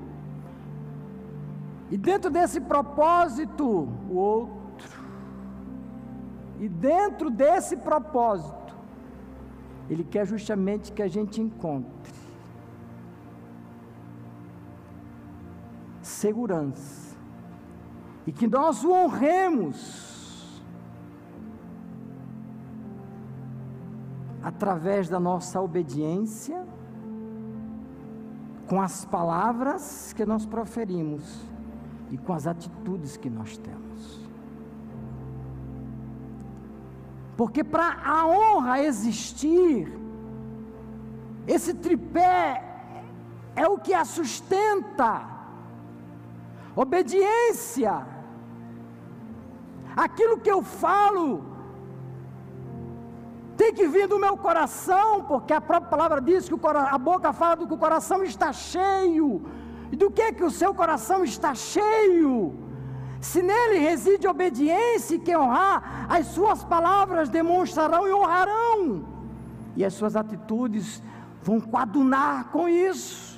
[1.88, 3.64] E dentro desse propósito,
[4.10, 5.00] o outro.
[6.58, 8.74] E dentro desse propósito,
[9.88, 12.21] ele quer justamente que a gente encontre
[16.22, 17.16] segurança.
[18.26, 20.62] E que nós o honremos
[24.42, 26.64] através da nossa obediência,
[28.68, 31.24] com as palavras que nós proferimos
[32.10, 34.02] e com as atitudes que nós temos.
[37.36, 40.00] Porque para a honra existir,
[41.44, 42.62] Esse tripé
[43.56, 45.31] é o que a sustenta.
[46.74, 48.06] Obediência.
[49.94, 51.44] Aquilo que eu falo
[53.56, 57.56] tem que vir do meu coração, porque a própria palavra diz que a boca fala
[57.56, 59.42] do que o coração está cheio.
[59.92, 62.54] E do que que o seu coração está cheio?
[63.20, 69.04] Se nele reside obediência e quem honrar, as suas palavras demonstrarão e honrarão.
[69.76, 71.02] E as suas atitudes
[71.42, 73.31] vão coadunar com isso.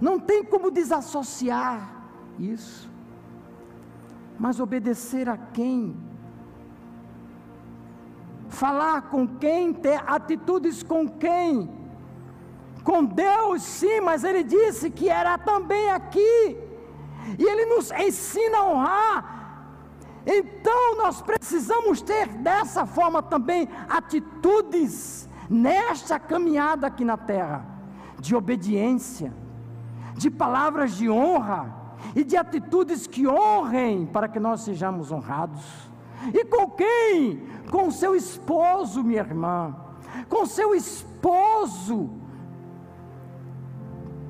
[0.00, 2.02] Não tem como desassociar
[2.38, 2.90] isso.
[4.38, 5.96] Mas obedecer a quem?
[8.48, 9.72] Falar com quem?
[9.72, 11.70] Ter atitudes com quem?
[12.82, 16.56] Com Deus, sim, mas Ele disse que era também aqui.
[17.38, 19.40] E Ele nos ensina a honrar
[20.26, 27.64] então nós precisamos ter dessa forma também atitudes nesta caminhada aqui na terra,
[28.18, 29.32] de obediência,
[30.20, 31.74] de palavras de honra
[32.14, 35.64] e de atitudes que honrem para que nós sejamos honrados.
[36.34, 37.48] E com quem?
[37.70, 39.74] Com seu esposo, minha irmã,
[40.28, 42.10] com seu esposo,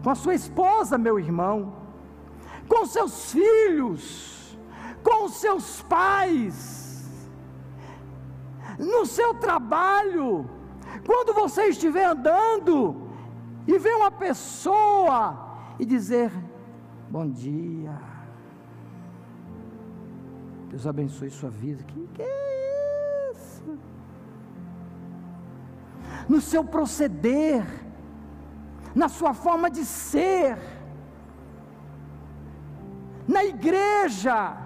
[0.05, 1.75] com a sua esposa, meu irmão,
[2.69, 4.39] com seus filhos.
[5.03, 7.09] Com seus pais,
[8.79, 10.47] no seu trabalho,
[11.07, 13.09] quando você estiver andando
[13.67, 15.50] e ver uma pessoa
[15.81, 16.31] e dizer:
[17.09, 17.99] Bom dia,
[20.69, 21.83] Deus abençoe sua vida.
[21.83, 23.79] Que, que é isso?
[26.29, 27.65] No seu proceder,
[28.95, 30.59] na sua forma de ser,
[33.27, 34.57] na igreja,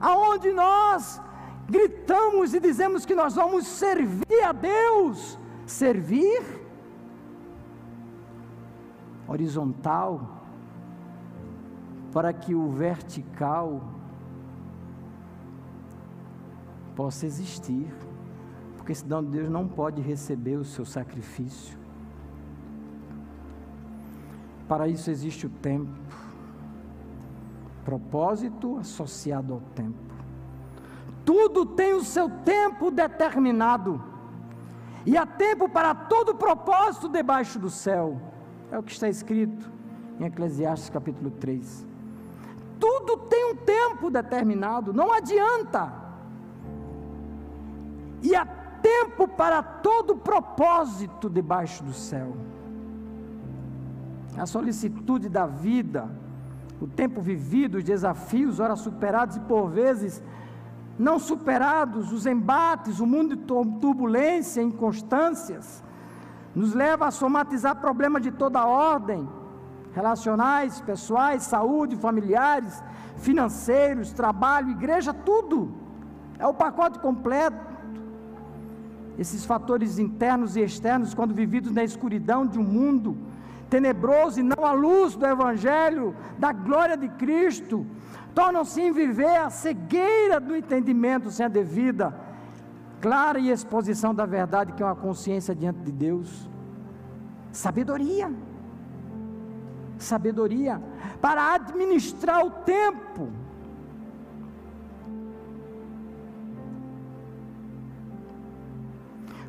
[0.00, 1.20] aonde nós
[1.68, 5.36] gritamos e dizemos que nós vamos servir a Deus,
[5.66, 6.67] servir
[9.28, 10.42] horizontal,
[12.12, 13.82] para que o vertical
[16.96, 17.94] possa existir,
[18.76, 21.78] porque senão Deus não pode receber o seu sacrifício.
[24.66, 25.92] Para isso existe o tempo
[27.84, 29.96] propósito associado ao tempo.
[31.24, 34.02] Tudo tem o seu tempo determinado,
[35.06, 38.20] e há tempo para todo propósito debaixo do céu.
[38.70, 39.70] É o que está escrito
[40.20, 41.86] em Eclesiastes capítulo 3.
[42.78, 45.92] Tudo tem um tempo determinado, não adianta.
[48.22, 48.44] E há
[48.82, 52.36] tempo para todo propósito debaixo do céu.
[54.36, 56.08] A solicitude da vida,
[56.80, 60.22] o tempo vivido, os desafios, ora superados e por vezes
[60.98, 63.42] não superados, os embates, o mundo de
[63.80, 65.82] turbulência, inconstâncias,
[66.54, 69.28] nos leva a somatizar problemas de toda ordem,
[69.94, 72.82] relacionais, pessoais, saúde, familiares,
[73.16, 75.74] financeiros, trabalho, igreja, tudo.
[76.38, 77.66] É o pacote completo.
[79.18, 83.16] Esses fatores internos e externos, quando vividos na escuridão de um mundo
[83.68, 87.84] tenebroso e não a luz do Evangelho, da glória de Cristo,
[88.34, 92.14] tornam-se em viver a cegueira do entendimento sem a devida,
[93.00, 96.48] clara e exposição da verdade, que é uma consciência diante de Deus.
[97.52, 98.32] Sabedoria.
[99.98, 100.80] Sabedoria
[101.20, 103.28] para administrar o tempo.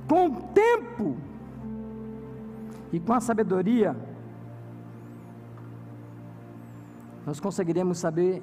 [0.08, 1.18] Com o tempo
[2.92, 3.96] e com a sabedoria,
[7.28, 8.42] nós conseguiremos saber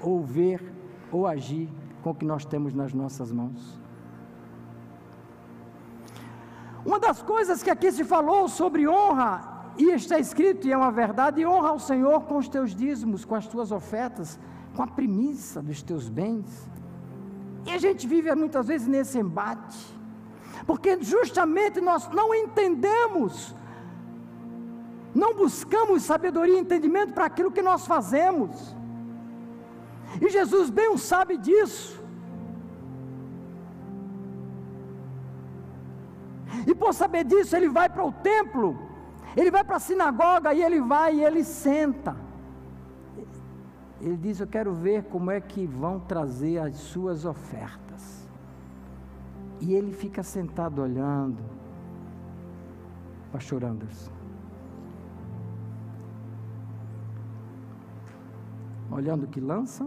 [0.00, 0.62] ou ver
[1.12, 1.68] ou agir
[2.04, 3.80] com o que nós temos nas nossas mãos.
[6.84, 9.32] Uma das coisas que aqui se falou sobre honra,
[9.78, 13.34] e está escrito, e é uma verdade, honra ao Senhor com os teus dízimos, com
[13.34, 14.38] as tuas ofertas,
[14.76, 16.70] com a premissa dos teus bens.
[17.64, 19.78] E a gente vive muitas vezes nesse embate,
[20.66, 23.54] porque justamente nós não entendemos
[25.14, 28.74] não buscamos sabedoria e entendimento para aquilo que nós fazemos.
[30.20, 32.02] E Jesus bem sabe disso.
[36.66, 38.78] E por saber disso, ele vai para o templo,
[39.36, 42.16] ele vai para a sinagoga e ele vai e ele senta.
[44.00, 48.28] Ele diz: Eu quero ver como é que vão trazer as suas ofertas.
[49.60, 51.42] E ele fica sentado olhando.
[53.32, 54.14] Pastor Anderson.
[58.94, 59.86] olhando o que lança,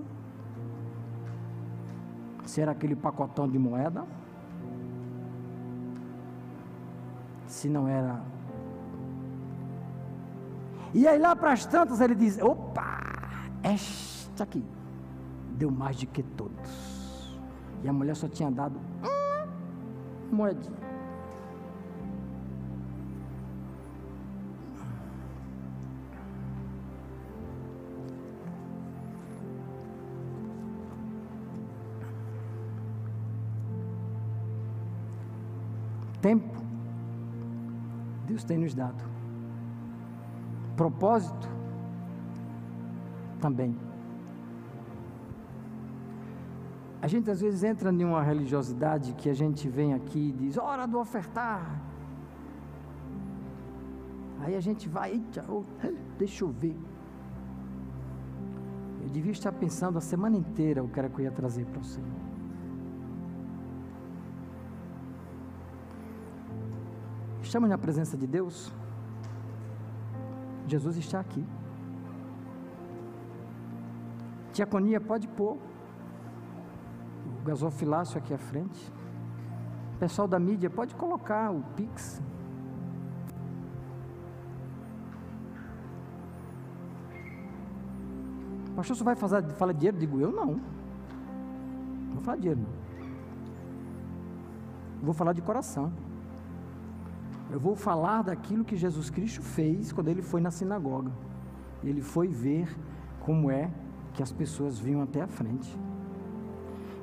[2.48, 4.06] se era aquele pacotão de moeda,
[7.46, 8.22] se não era.
[10.94, 13.02] E aí lá para as tantas ele diz: opa,
[13.62, 14.64] esta aqui
[15.58, 17.38] deu mais do que todos.
[17.84, 19.48] E a mulher só tinha dado uma
[20.32, 20.87] moedinha.
[36.22, 36.58] Tempo,
[38.26, 39.04] Deus tem nos dado.
[40.76, 41.48] Propósito,
[43.40, 43.76] também.
[47.02, 50.58] A gente às vezes entra em uma religiosidade que a gente vem aqui e diz,
[50.58, 51.82] hora do ofertar.
[54.40, 55.24] Aí a gente vai,
[56.18, 56.78] deixa eu ver.
[59.02, 61.80] Eu devia estar pensando a semana inteira o que era que eu ia trazer para
[61.80, 62.10] o Senhor.
[67.48, 68.74] Estamos na presença de Deus.
[70.68, 71.46] Jesus está aqui.
[74.52, 75.58] Diaconia pode pôr.
[77.40, 78.92] O gasofilácio aqui à frente.
[79.98, 82.22] Pessoal da mídia pode colocar o Pix.
[88.76, 89.98] Pastor, você vai falar dinheiro?
[89.98, 90.60] Digo eu não.
[92.08, 92.66] Não vou falar dinheiro.
[95.02, 96.07] Vou falar de coração.
[97.50, 101.12] Eu vou falar daquilo que Jesus Cristo fez quando ele foi na sinagoga.
[101.84, 102.68] Ele foi ver
[103.22, 103.72] como é
[104.14, 105.78] que as pessoas vinham até a frente.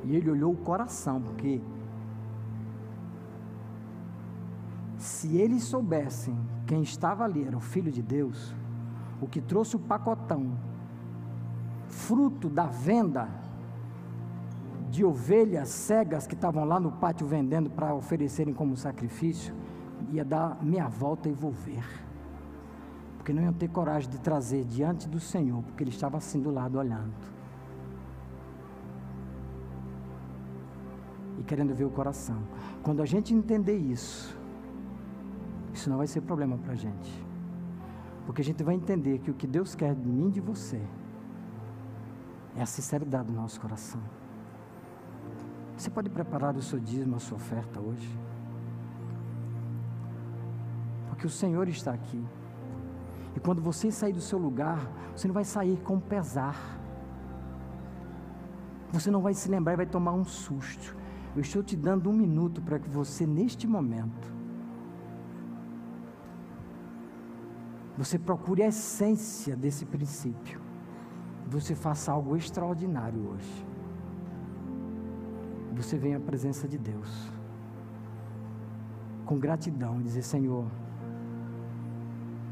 [0.05, 1.63] E ele olhou o coração, porque
[4.99, 6.37] se eles soubessem
[6.67, 8.55] quem estava ali era o Filho de Deus,
[9.21, 10.59] o que trouxe o pacotão,
[11.89, 13.29] fruto da venda
[14.91, 19.55] de ovelhas cegas que estavam lá no pátio vendendo para oferecerem como sacrifício,
[20.13, 21.85] ia dar meia volta e volver.
[23.17, 26.51] Porque não iam ter coragem de trazer diante do Senhor, porque ele estava assim do
[26.51, 27.15] lado olhando.
[31.39, 32.39] E querendo ver o coração.
[32.83, 34.39] Quando a gente entender isso,
[35.73, 37.25] isso não vai ser problema para a gente.
[38.27, 40.81] Porque a gente vai entender que o que Deus quer de mim e de você
[42.57, 44.01] é a sinceridade do nosso coração.
[45.77, 48.09] Você pode preparar o seu dízimo, a sua oferta hoje?
[51.15, 52.23] Porque o Senhor está aqui.
[53.37, 54.81] E quando você sair do seu lugar,
[55.15, 56.57] você não vai sair com pesar.
[58.93, 60.97] Você não vai se lembrar e vai tomar um susto.
[61.37, 64.35] Eu estou te dando um minuto para que você, neste momento,
[67.97, 70.61] você procure a essência desse princípio.
[71.47, 73.67] Você faça algo extraordinário hoje.
[75.77, 77.33] Você vem à presença de Deus
[79.25, 80.67] com gratidão e dizer: Senhor,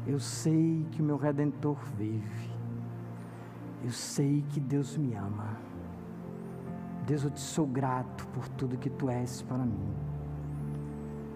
[0.05, 2.51] eu sei que o meu redentor vive.
[3.83, 5.57] Eu sei que Deus me ama.
[7.05, 9.93] Deus, eu te sou grato por tudo que tu és para mim.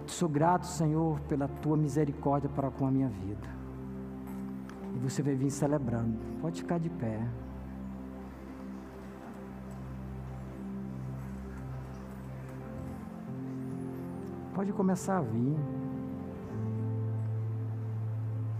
[0.05, 3.47] Te sou grato, Senhor, pela tua misericórdia para com a minha vida.
[4.95, 6.17] E você vai vir celebrando.
[6.41, 7.19] Pode ficar de pé.
[14.53, 15.55] Pode começar a vir.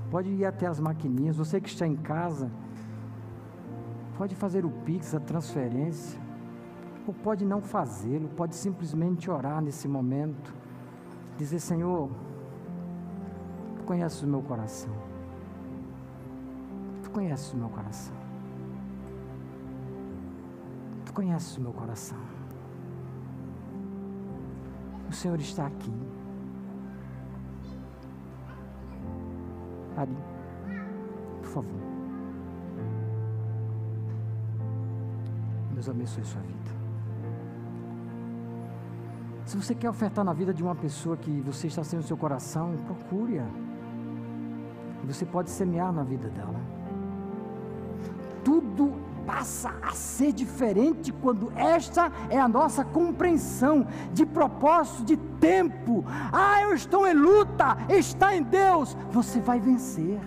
[0.10, 1.36] Pode ir até as maquininhas.
[1.38, 2.50] Você que está em casa,
[4.18, 6.20] pode fazer o Pix, a transferência.
[7.06, 10.54] Ou pode não fazê-lo, pode simplesmente orar nesse momento.
[11.38, 12.10] Dizer: Senhor,
[13.78, 14.94] tu conheces o meu coração.
[17.04, 18.16] Tu conheces o meu coração.
[21.06, 22.18] Tu conheces o meu coração.
[25.10, 26.17] O Senhor está aqui.
[29.98, 30.12] Pare.
[31.42, 31.80] Por favor.
[35.74, 36.72] Deus abençoe sua vida.
[39.44, 42.16] Se você quer ofertar na vida de uma pessoa que você está sendo no seu
[42.16, 43.48] coração, procure-a.
[45.06, 46.77] Você pode semear na vida dela.
[49.28, 56.06] Passa a ser diferente quando esta é a nossa compreensão de propósito, de tempo.
[56.32, 60.18] Ah, eu estou em luta, está em Deus, você vai vencer.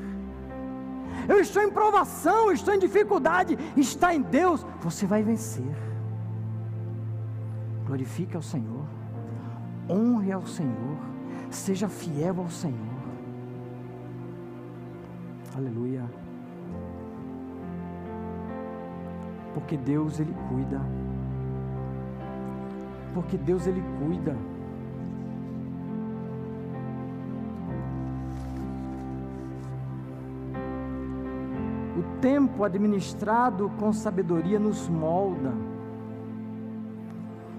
[1.26, 5.74] Eu estou em provação, estou em dificuldade, está em Deus, você vai vencer.
[7.86, 8.84] Glorifique ao Senhor,
[9.88, 10.98] honre ao Senhor,
[11.50, 13.00] seja fiel ao Senhor.
[15.56, 16.04] Aleluia.
[19.54, 20.80] Porque Deus ele cuida.
[23.14, 24.36] Porque Deus ele cuida.
[31.98, 35.52] O tempo administrado com sabedoria nos molda.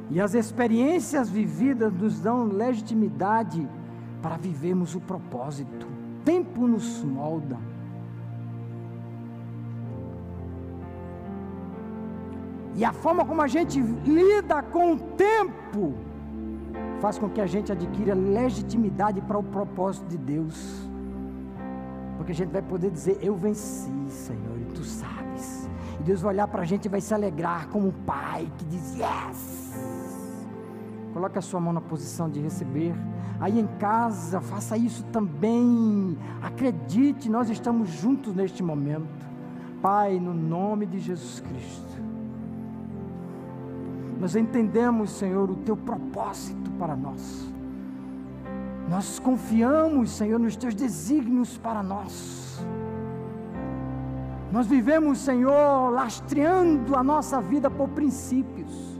[0.10, 3.68] E as experiências vividas nos dão legitimidade
[4.22, 5.86] para vivermos o propósito.
[5.86, 7.58] O tempo nos molda.
[12.76, 15.94] E a forma como a gente lida com o tempo
[17.02, 20.90] faz com que a gente adquira legitimidade para o propósito de Deus.
[22.18, 25.70] Porque a gente vai poder dizer: Eu venci, Senhor, e tu sabes.
[26.00, 28.66] E Deus vai olhar para a gente e vai se alegrar como um pai que
[28.66, 30.48] diz: Yes!
[31.14, 32.94] Coloque a sua mão na posição de receber.
[33.40, 36.18] Aí em casa, faça isso também.
[36.42, 39.26] Acredite, nós estamos juntos neste momento.
[39.82, 41.91] Pai, no nome de Jesus Cristo.
[44.22, 47.52] Nós entendemos, Senhor, o teu propósito para nós.
[48.88, 52.64] Nós confiamos, Senhor, nos teus desígnios para nós.
[54.52, 58.91] Nós vivemos, Senhor, lastreando a nossa vida por princípios.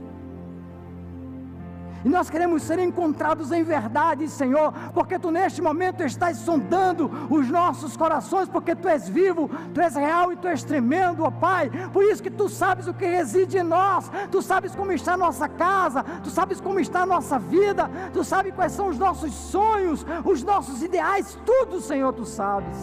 [2.04, 7.48] E nós queremos ser encontrados em verdade, Senhor, porque tu neste momento estás sondando os
[7.48, 11.70] nossos corações, porque tu és vivo, tu és real e tu és tremendo, ó Pai.
[11.92, 15.16] Por isso que tu sabes o que reside em nós, tu sabes como está a
[15.16, 19.32] nossa casa, tu sabes como está a nossa vida, tu sabes quais são os nossos
[19.32, 22.78] sonhos, os nossos ideais, tudo, Senhor, tu sabes.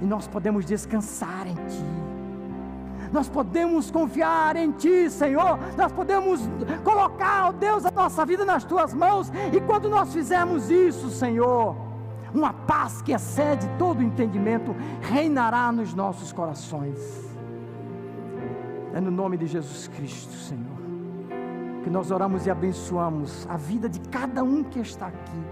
[0.00, 2.05] E nós podemos descansar em Ti
[3.12, 6.40] nós podemos confiar em Ti, Senhor, nós podemos
[6.84, 11.76] colocar, ó Deus, a nossa vida nas Tuas mãos, e quando nós fizermos isso, Senhor,
[12.34, 16.98] uma paz que excede todo entendimento reinará nos nossos corações.
[18.92, 20.76] É no nome de Jesus Cristo, Senhor,
[21.84, 25.44] que nós oramos e abençoamos a vida de cada um que está aqui.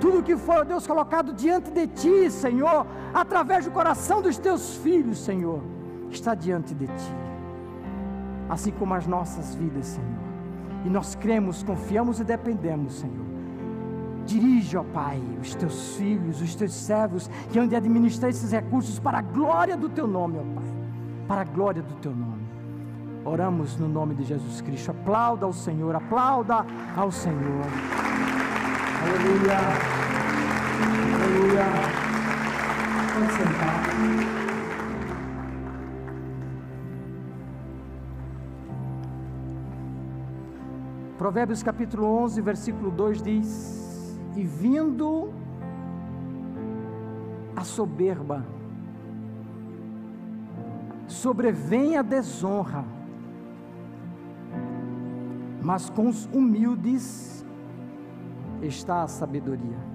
[0.00, 5.18] Tudo que for, Deus, colocado diante de Ti, Senhor, através do coração dos Teus filhos,
[5.18, 5.73] Senhor
[6.16, 7.16] está diante de Ti,
[8.48, 10.24] assim como as nossas vidas, Senhor.
[10.84, 13.24] E nós cremos, confiamos e dependemos, Senhor.
[14.26, 18.98] Dirige, ó Pai, os teus filhos, os teus servos, que hão de administrar esses recursos
[18.98, 20.64] para a glória do teu nome, ó Pai.
[21.28, 22.44] Para a glória do teu nome.
[23.24, 24.90] Oramos no nome de Jesus Cristo.
[24.90, 27.64] Aplauda ao Senhor, aplauda ao Senhor.
[29.02, 29.58] Aleluia.
[31.14, 31.64] Aleluia.
[33.14, 33.83] Pode sentar.
[41.24, 45.32] Provérbios capítulo 11, versículo 2 diz: E vindo
[47.56, 48.44] a soberba,
[51.06, 52.84] sobrevém a desonra,
[55.62, 57.42] mas com os humildes
[58.60, 59.93] está a sabedoria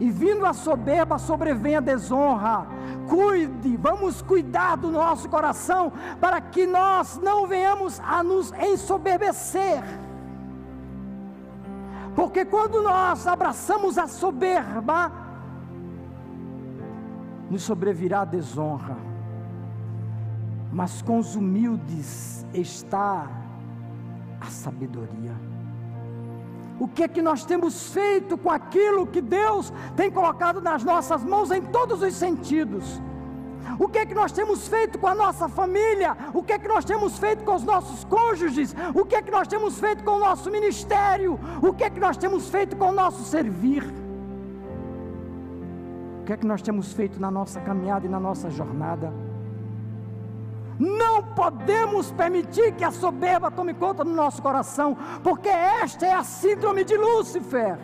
[0.00, 2.66] e vindo a soberba sobrevém a desonra.
[3.06, 9.82] Cuide, vamos cuidar do nosso coração para que nós não venhamos a nos ensoberbecer.
[12.16, 15.12] Porque quando nós abraçamos a soberba,
[17.50, 18.96] nos sobrevirá a desonra.
[20.72, 23.28] Mas com os humildes está
[24.40, 25.49] a sabedoria.
[26.80, 31.22] O que é que nós temos feito com aquilo que Deus tem colocado nas nossas
[31.22, 33.02] mãos em todos os sentidos?
[33.78, 36.16] O que é que nós temos feito com a nossa família?
[36.32, 38.74] O que é que nós temos feito com os nossos cônjuges?
[38.94, 41.38] O que é que nós temos feito com o nosso ministério?
[41.62, 43.84] O que é que nós temos feito com o nosso servir?
[46.22, 49.12] O que é que nós temos feito na nossa caminhada e na nossa jornada?
[50.80, 56.24] Não podemos permitir que a soberba tome conta do nosso coração, porque esta é a
[56.24, 57.78] síndrome de Lúcifer.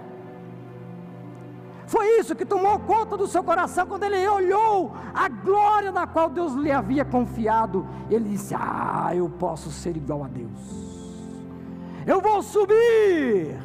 [1.86, 6.30] Foi isso que tomou conta do seu coração quando ele olhou a glória na qual
[6.30, 7.86] Deus lhe havia confiado.
[8.11, 10.86] Ele disse: Ah, eu posso ser igual a Deus.
[12.07, 13.59] Eu vou subir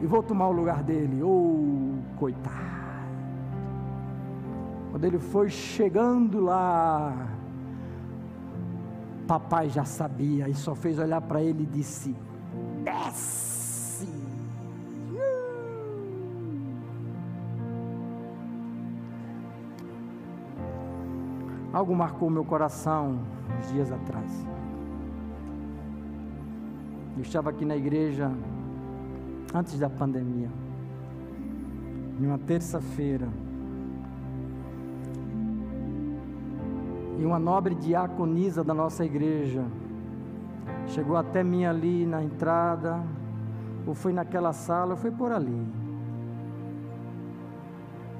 [0.00, 1.22] e vou tomar o lugar dele.
[1.22, 2.68] Oh, coitado.
[4.90, 7.37] Quando ele foi chegando lá,
[9.28, 12.16] Papai já sabia e só fez olhar para ele e disse:
[12.82, 14.08] Desce.
[21.70, 23.20] Algo marcou meu coração
[23.60, 24.46] uns dias atrás.
[27.14, 28.32] Eu estava aqui na igreja
[29.54, 30.48] antes da pandemia,
[32.18, 33.28] em uma terça-feira.
[37.18, 39.64] E uma nobre diaconisa da nossa igreja
[40.86, 43.02] chegou até mim ali na entrada,
[43.86, 45.66] ou foi naquela sala, ou foi por ali.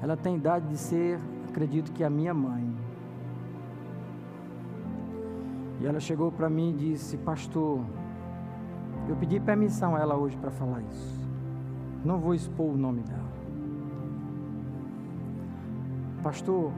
[0.01, 2.69] Ela tem idade de ser, acredito que a minha mãe.
[5.81, 7.81] E ela chegou para mim e disse: Pastor,
[9.07, 11.29] eu pedi permissão a ela hoje para falar isso.
[12.03, 13.29] Não vou expor o nome dela.
[16.21, 16.71] Pastor,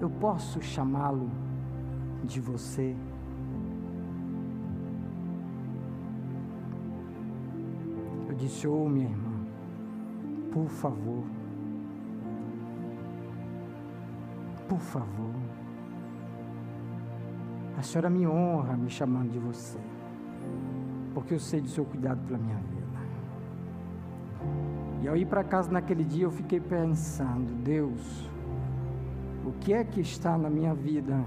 [0.00, 1.30] eu posso chamá-lo
[2.22, 2.94] de você?
[8.28, 9.32] Eu disse: Ô oh, minha irmã,
[10.52, 11.24] por favor,
[14.68, 15.34] por favor,
[17.78, 19.78] a senhora me honra me chamando de você,
[21.14, 22.76] porque eu sei do seu cuidado pela minha vida.
[25.02, 28.28] E ao ir para casa naquele dia, eu fiquei pensando: Deus,
[29.46, 31.24] o que é que está na minha vida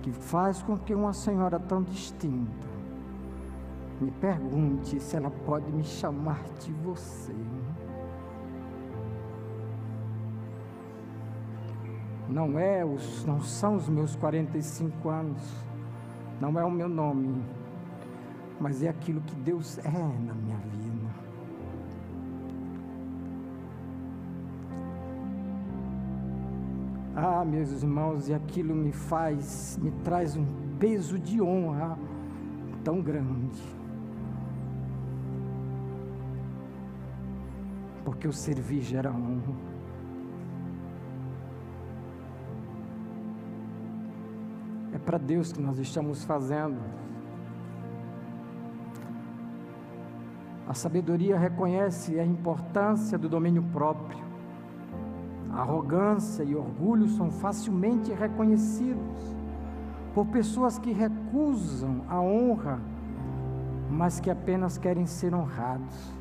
[0.00, 2.66] que faz com que uma senhora tão distinta
[4.00, 7.34] me pergunte se ela pode me chamar de você?
[12.26, 15.42] Não é os, não são os meus 45 anos,
[16.40, 17.44] não é o meu nome,
[18.58, 20.45] mas é aquilo que Deus é na minha
[27.18, 30.44] Ah, meus irmãos, e aquilo me faz, me traz um
[30.78, 31.98] peso de honra
[32.84, 33.62] tão grande.
[38.04, 39.54] Porque o servir gera honra.
[44.92, 46.82] É para Deus que nós estamos fazendo.
[50.68, 54.25] A sabedoria reconhece a importância do domínio próprio
[55.56, 59.34] arrogância e orgulho são facilmente reconhecidos
[60.14, 62.80] por pessoas que recusam a honra,
[63.90, 66.12] mas que apenas querem ser honrados.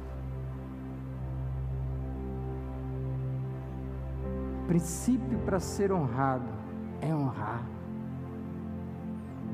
[4.63, 6.49] O princípio para ser honrado
[7.01, 7.63] é honrar.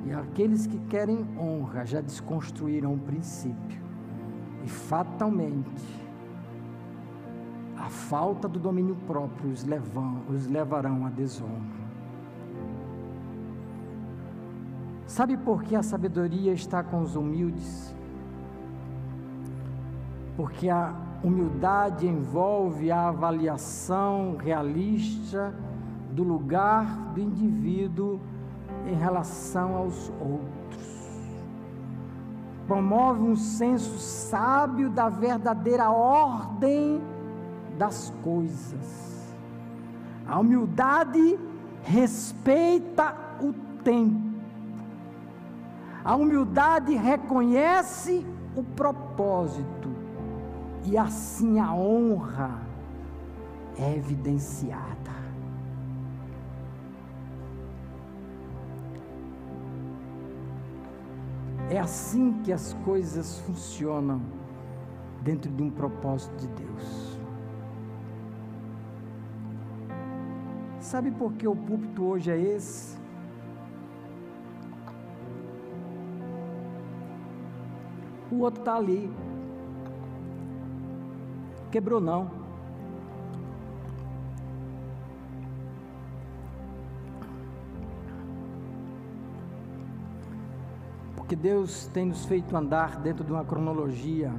[0.05, 3.81] E aqueles que querem honra já desconstruíram o princípio.
[4.63, 6.10] E fatalmente
[7.91, 11.81] falta do domínio próprio os, levam, os levarão à desonra.
[15.05, 17.93] Sabe por que a sabedoria está com os humildes?
[20.37, 25.53] Porque a humildade envolve a avaliação realista
[26.11, 28.21] do lugar do indivíduo
[28.87, 30.51] em relação aos outros.
[32.65, 37.01] Promove um senso sábio da verdadeira ordem
[37.77, 39.33] das coisas.
[40.27, 41.39] A humildade
[41.83, 43.53] respeita o
[43.83, 44.31] tempo.
[46.03, 49.89] A humildade reconhece o propósito
[50.83, 52.59] e assim a honra
[53.77, 55.11] é evidenciada.
[61.69, 64.21] É assim que as coisas funcionam
[65.21, 67.10] dentro de um propósito de Deus.
[70.81, 72.97] Sabe por que o púlpito hoje é esse?
[78.31, 79.13] O outro está ali.
[81.69, 82.31] Quebrou não.
[91.15, 94.33] Porque Deus tem nos feito andar dentro de uma cronologia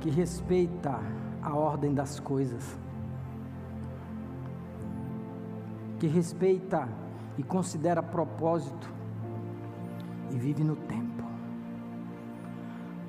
[0.00, 0.98] que respeita
[1.40, 2.76] a ordem das coisas.
[6.00, 6.88] Que respeita
[7.36, 8.90] e considera propósito
[10.30, 11.22] e vive no tempo.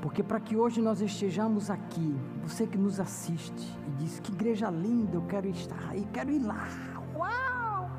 [0.01, 2.13] Porque para que hoje nós estejamos aqui,
[2.43, 6.39] você que nos assiste e diz que igreja linda, eu quero estar aí, quero ir
[6.39, 6.67] lá.
[7.15, 7.89] Uau!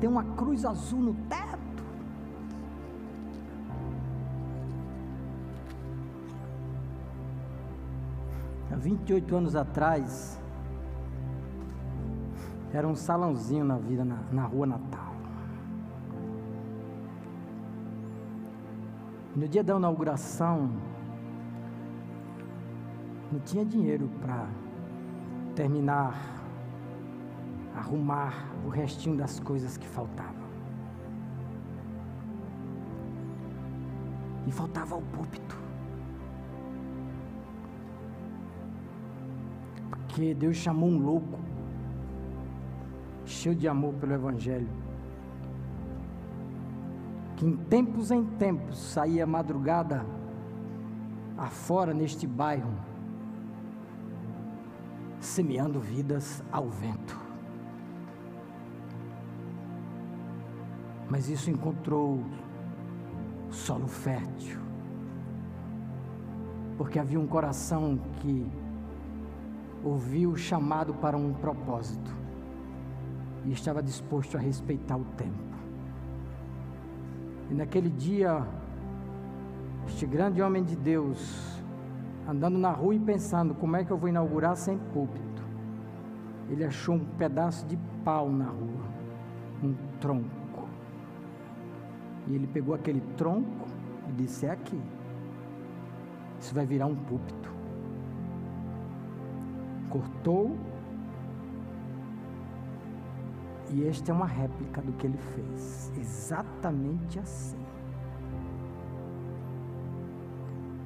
[0.00, 1.60] Tem uma cruz azul no teto.
[8.72, 10.39] Há 28 anos atrás,
[12.72, 15.14] era um salãozinho na vida, na, na rua Natal.
[19.34, 20.70] No dia da inauguração,
[23.32, 24.48] não tinha dinheiro para
[25.54, 26.14] terminar,
[27.74, 30.48] arrumar o restinho das coisas que faltavam.
[34.46, 35.58] E faltava o púlpito.
[39.90, 41.49] Porque Deus chamou um louco
[43.30, 44.68] cheio de amor pelo Evangelho,
[47.36, 50.04] que em tempos em tempos saía madrugada
[51.38, 52.74] afora neste bairro,
[55.20, 57.18] semeando vidas ao vento.
[61.08, 62.22] Mas isso encontrou
[63.50, 64.60] solo fértil.
[66.76, 68.46] Porque havia um coração que
[69.82, 72.20] ouviu o chamado para um propósito
[73.44, 75.50] e estava disposto a respeitar o tempo.
[77.50, 78.46] E naquele dia,
[79.86, 81.62] este grande homem de Deus,
[82.28, 85.42] andando na rua e pensando: como é que eu vou inaugurar sem púlpito?
[86.48, 88.84] Ele achou um pedaço de pau na rua,
[89.62, 90.68] um tronco.
[92.26, 93.66] E ele pegou aquele tronco
[94.08, 94.80] e disse: É aqui.
[96.38, 97.52] Isso vai virar um púlpito.
[99.88, 100.56] Cortou.
[103.72, 105.92] E esta é uma réplica do que ele fez.
[105.96, 107.64] Exatamente assim.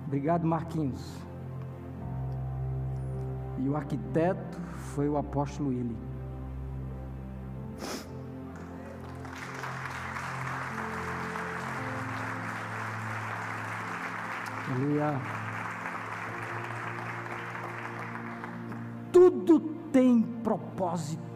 [0.07, 1.19] Obrigado, Marquinhos.
[3.59, 5.97] E o arquiteto foi o apóstolo Willi.
[14.71, 15.21] Aleluia.
[19.11, 19.61] Tudo
[19.91, 21.34] tem propósito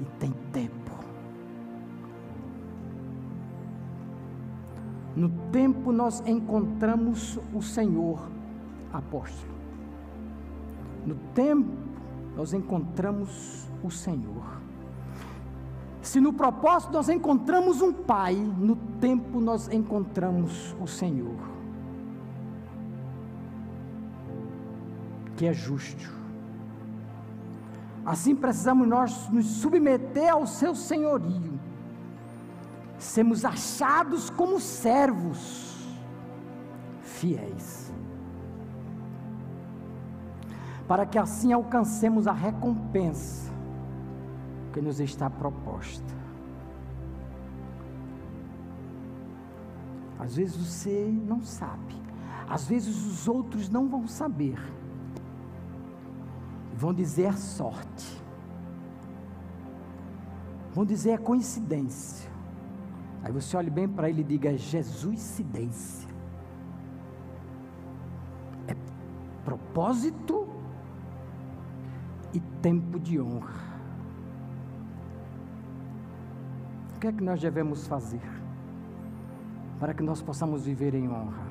[0.00, 0.74] e tem tempo.
[5.16, 8.20] No tempo nós encontramos o Senhor,
[8.92, 9.52] apóstolo.
[11.04, 11.68] No tempo
[12.36, 14.58] nós encontramos o Senhor.
[16.00, 21.58] Se no propósito nós encontramos um Pai, no tempo nós encontramos o Senhor.
[25.38, 26.12] que é justo.
[28.08, 31.60] Assim precisamos nós nos submeter ao seu senhorio,
[32.98, 35.86] sermos achados como servos
[37.02, 37.92] fiéis,
[40.88, 43.52] para que assim alcancemos a recompensa
[44.72, 46.14] que nos está proposta.
[50.18, 51.94] Às vezes você não sabe,
[52.48, 54.77] às vezes os outros não vão saber
[56.78, 58.22] vão dizer sorte,
[60.72, 62.30] vão dizer coincidência.
[63.24, 66.08] Aí você olhe bem para ele e diga: Jesuscidência.
[68.68, 68.76] É
[69.44, 70.48] propósito
[72.32, 73.66] e tempo de honra.
[76.94, 78.22] O que é que nós devemos fazer
[79.80, 81.47] para que nós possamos viver em honra?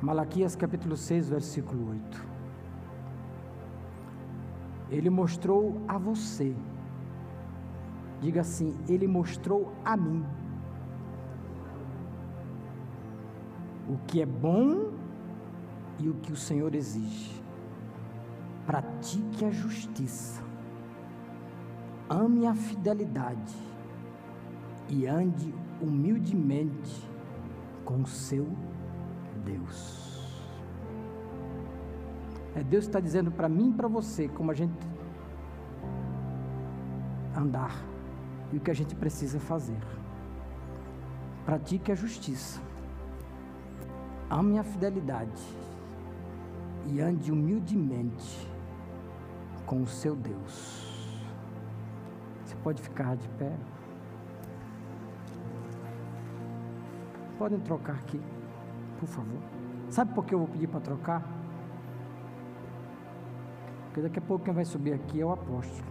[0.00, 2.24] Malaquias capítulo 6, versículo 8.
[4.90, 6.54] Ele mostrou a você.
[8.20, 10.24] Diga assim: Ele mostrou a mim.
[13.88, 14.92] O que é bom
[15.98, 17.42] e o que o Senhor exige.
[18.64, 20.44] Pratique a justiça.
[22.08, 23.56] Ame a fidelidade.
[24.88, 27.10] E ande humildemente
[27.84, 28.46] com o seu
[29.48, 30.08] Deus.
[32.54, 34.76] É Deus que está dizendo para mim e para você como a gente
[37.36, 37.74] andar
[38.52, 39.80] e o que a gente precisa fazer.
[41.46, 42.60] Pratique a justiça,
[44.28, 45.42] ame a fidelidade
[46.86, 48.48] e ande humildemente
[49.64, 50.86] com o seu Deus.
[52.44, 53.52] Você pode ficar de pé.
[57.38, 58.20] Podem trocar aqui,
[58.98, 59.40] por favor.
[59.90, 61.22] Sabe por que eu vou pedir para trocar?
[63.86, 65.88] Porque daqui a pouco quem vai subir aqui é o apóstolo.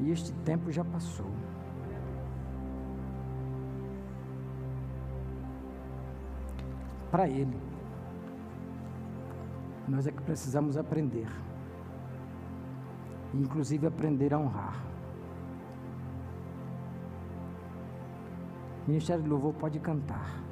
[0.00, 1.30] E este tempo já passou.
[7.10, 7.58] Para ele,
[9.88, 11.28] nós é que precisamos aprender.
[13.32, 14.82] Inclusive aprender a honrar.
[18.86, 20.46] Ministério de Louvor pode cantar.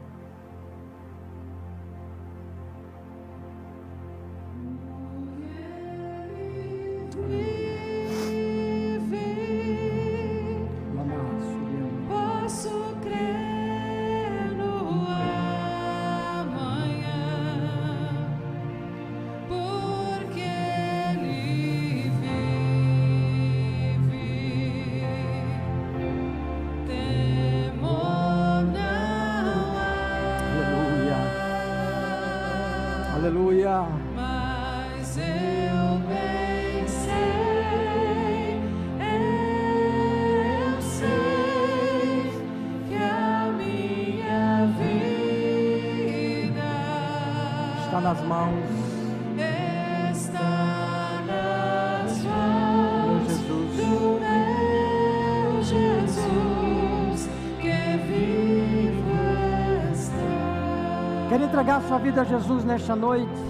[61.74, 63.42] Entregar sua vida a Jesus nesta noite,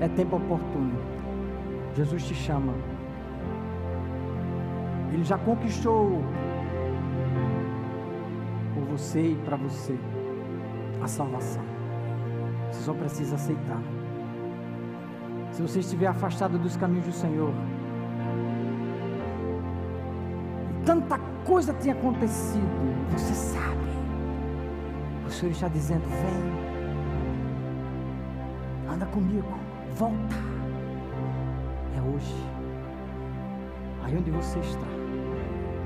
[0.00, 0.98] é tempo oportuno.
[1.94, 2.74] Jesus te chama.
[5.12, 6.22] Ele já conquistou
[8.74, 9.98] por você e para você
[11.02, 11.62] a salvação.
[12.70, 13.82] Você só precisa aceitar.
[15.50, 17.52] Se você estiver afastado dos caminhos do Senhor,
[20.84, 23.80] tanta coisa tem acontecido, você sabe.
[25.26, 26.69] O Senhor está dizendo: vem,
[29.06, 29.48] comigo,
[29.94, 30.36] volta.
[31.96, 32.34] É hoje.
[34.02, 34.86] Aí onde você está,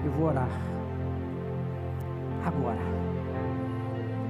[0.05, 0.49] eu vou orar.
[2.45, 2.81] Agora.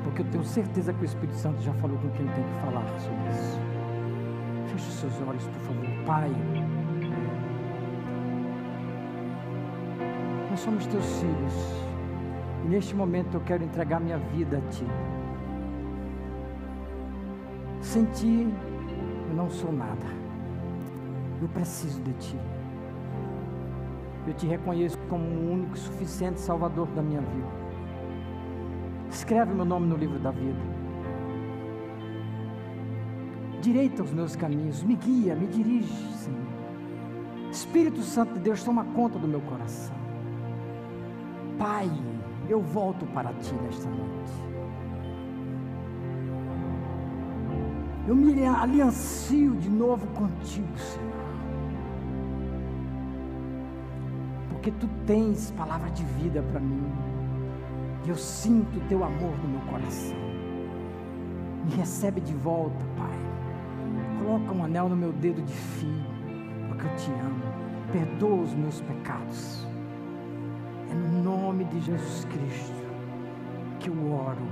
[0.03, 2.87] Porque eu tenho certeza que o Espírito Santo já falou com quem tem que falar
[2.99, 3.59] sobre isso.
[4.67, 5.87] Feche os seus olhos, por favor.
[6.07, 6.31] Pai.
[10.51, 11.55] Nós somos teus filhos.
[12.65, 14.87] E neste momento eu quero entregar minha vida a Ti.
[17.81, 18.74] Sem Ti eu
[19.45, 20.07] não sou nada.
[21.41, 22.37] Eu preciso de Ti.
[24.27, 27.65] Eu te reconheço como o único e suficiente Salvador da minha vida.
[29.11, 30.59] Escreve meu nome no livro da vida.
[33.61, 36.41] Direita os meus caminhos, me guia, me dirige, Senhor.
[37.51, 39.95] Espírito Santo de Deus, toma conta do meu coração.
[41.59, 41.91] Pai,
[42.49, 44.33] eu volto para ti nesta noite.
[48.07, 51.13] Eu me aliancio de novo contigo, Senhor.
[54.51, 56.85] Porque tu tens palavra de vida para mim.
[58.05, 60.17] E eu sinto o teu amor no meu coração.
[61.65, 63.19] Me recebe de volta, Pai.
[64.19, 66.05] Coloca um anel no meu dedo de filho,
[66.69, 67.43] porque eu te amo.
[67.91, 69.67] Perdoa os meus pecados.
[70.91, 72.85] É no nome de Jesus Cristo
[73.81, 74.47] que eu oro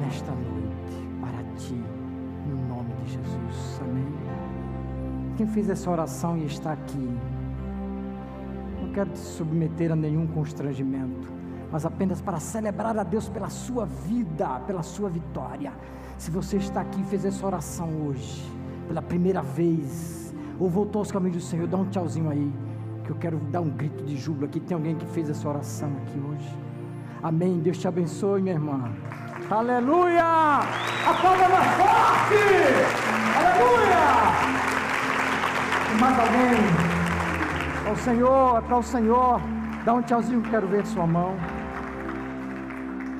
[0.00, 1.82] nesta noite para ti,
[2.46, 3.80] no nome de Jesus.
[3.82, 4.06] Amém.
[5.36, 7.10] Quem fez essa oração e está aqui,
[8.80, 11.28] não quero te submeter a nenhum constrangimento,
[11.70, 15.72] mas apenas para celebrar a Deus pela sua vida, pela sua vitória.
[16.16, 18.50] Se você está aqui e fez essa oração hoje,
[18.88, 22.52] pela primeira vez, ou voltou aos caminhos do Senhor, dá um tchauzinho aí
[23.04, 24.58] que eu quero dar um grito de júbilo aqui.
[24.58, 26.56] Tem alguém que fez essa oração aqui hoje.
[27.22, 27.60] Amém.
[27.60, 28.92] Deus te abençoe, minha irmã.
[29.50, 30.24] Aleluia!
[30.24, 32.34] A palma mais forte!
[33.38, 33.96] Aleluia!
[36.00, 37.88] mais alguém?
[37.88, 39.40] Ao Senhor, para o Senhor.
[39.84, 41.36] Dá um tchauzinho que quero ver sua mão.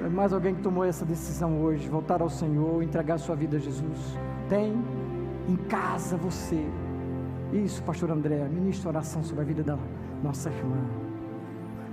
[0.02, 3.60] Tem mais alguém que tomou essa decisão hoje, voltar ao Senhor, entregar sua vida a
[3.60, 4.18] Jesus?
[4.48, 4.74] Tem
[5.48, 6.66] em casa você
[7.52, 9.78] isso, pastor André, ministra oração sobre a vida da
[10.22, 10.76] nossa irmã.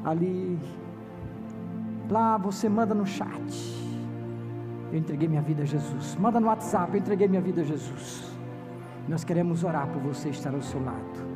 [0.03, 0.59] Ali,
[2.09, 3.92] lá você manda no chat.
[4.93, 6.15] Eu entreguei minha vida a Jesus.
[6.17, 8.31] Manda no WhatsApp, eu entreguei minha vida a Jesus.
[9.07, 11.33] Nós queremos orar por você estar ao seu lado.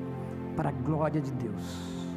[0.55, 2.07] Para a glória de Deus.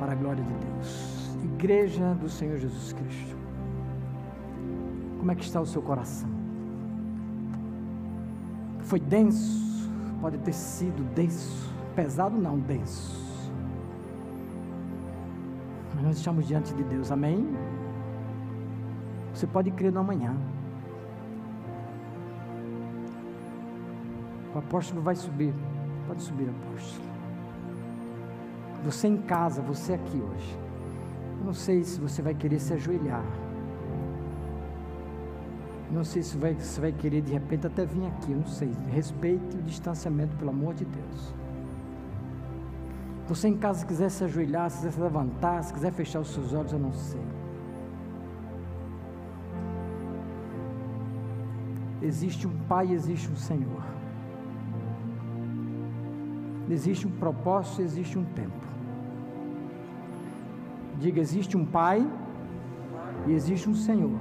[0.00, 1.36] Para a glória de Deus.
[1.44, 3.36] Igreja do Senhor Jesus Cristo.
[5.20, 6.28] Como é que está o seu coração?
[8.80, 9.88] Foi denso?
[10.20, 13.24] Pode ter sido denso, pesado não, denso.
[15.94, 17.56] Mas nós estamos diante de Deus, amém?
[19.32, 20.34] Você pode crer no amanhã.
[24.56, 25.52] O apóstolo vai subir.
[26.06, 27.04] Pode subir, apóstolo.
[28.86, 30.58] Você em casa, você aqui hoje.
[31.44, 33.22] Não sei se você vai querer se ajoelhar.
[35.90, 38.72] Não sei se vai, você vai querer de repente até vir aqui, não sei.
[38.90, 41.34] Respeite o distanciamento, pelo amor de Deus.
[43.28, 46.32] Você em casa, se quiser se ajoelhar, se quiser se levantar, se quiser fechar os
[46.32, 47.20] seus olhos, eu não sei.
[52.00, 54.05] Existe um Pai, existe um Senhor.
[56.68, 58.66] Existe um propósito, existe um tempo.
[60.98, 62.06] Diga: existe um Pai
[63.26, 64.18] e existe um Senhor.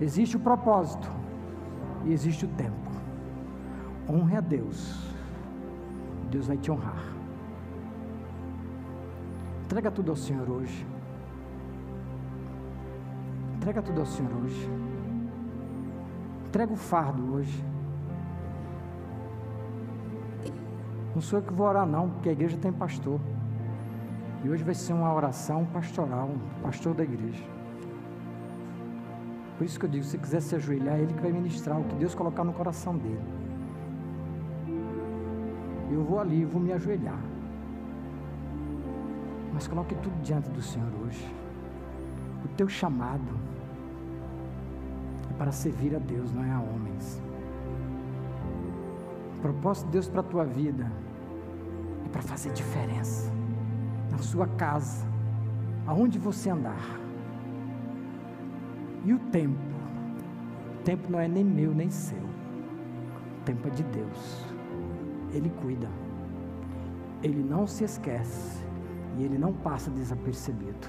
[0.00, 1.08] Existe o propósito
[2.04, 2.90] e existe o tempo.
[4.08, 5.14] Honre a Deus.
[6.30, 7.04] Deus vai te honrar.
[9.64, 10.86] Entrega tudo ao Senhor hoje.
[13.56, 14.70] Entrega tudo ao Senhor hoje.
[16.46, 17.73] Entrega o fardo hoje.
[21.14, 23.20] Não sou eu que vou orar, não, porque a igreja tem pastor.
[24.42, 27.44] E hoje vai ser uma oração pastoral, pastor da igreja.
[29.56, 31.84] Por isso que eu digo, se quiser se ajoelhar, é Ele que vai ministrar o
[31.84, 33.22] que Deus colocar no coração dele.
[35.90, 37.18] Eu vou ali, vou me ajoelhar.
[39.52, 41.32] Mas coloque tudo diante do Senhor hoje.
[42.44, 43.38] O teu chamado.
[45.30, 47.22] É para servir a Deus, não é a homens.
[49.38, 50.90] O propósito de Deus para a tua vida
[52.14, 53.28] para fazer diferença
[54.08, 55.04] na sua casa,
[55.84, 57.00] aonde você andar.
[59.04, 59.58] E o tempo?
[60.78, 62.22] O tempo não é nem meu nem seu.
[62.22, 64.46] O tempo é de Deus.
[65.32, 65.88] Ele cuida.
[67.20, 68.64] Ele não se esquece.
[69.18, 70.86] E ele não passa desapercebido.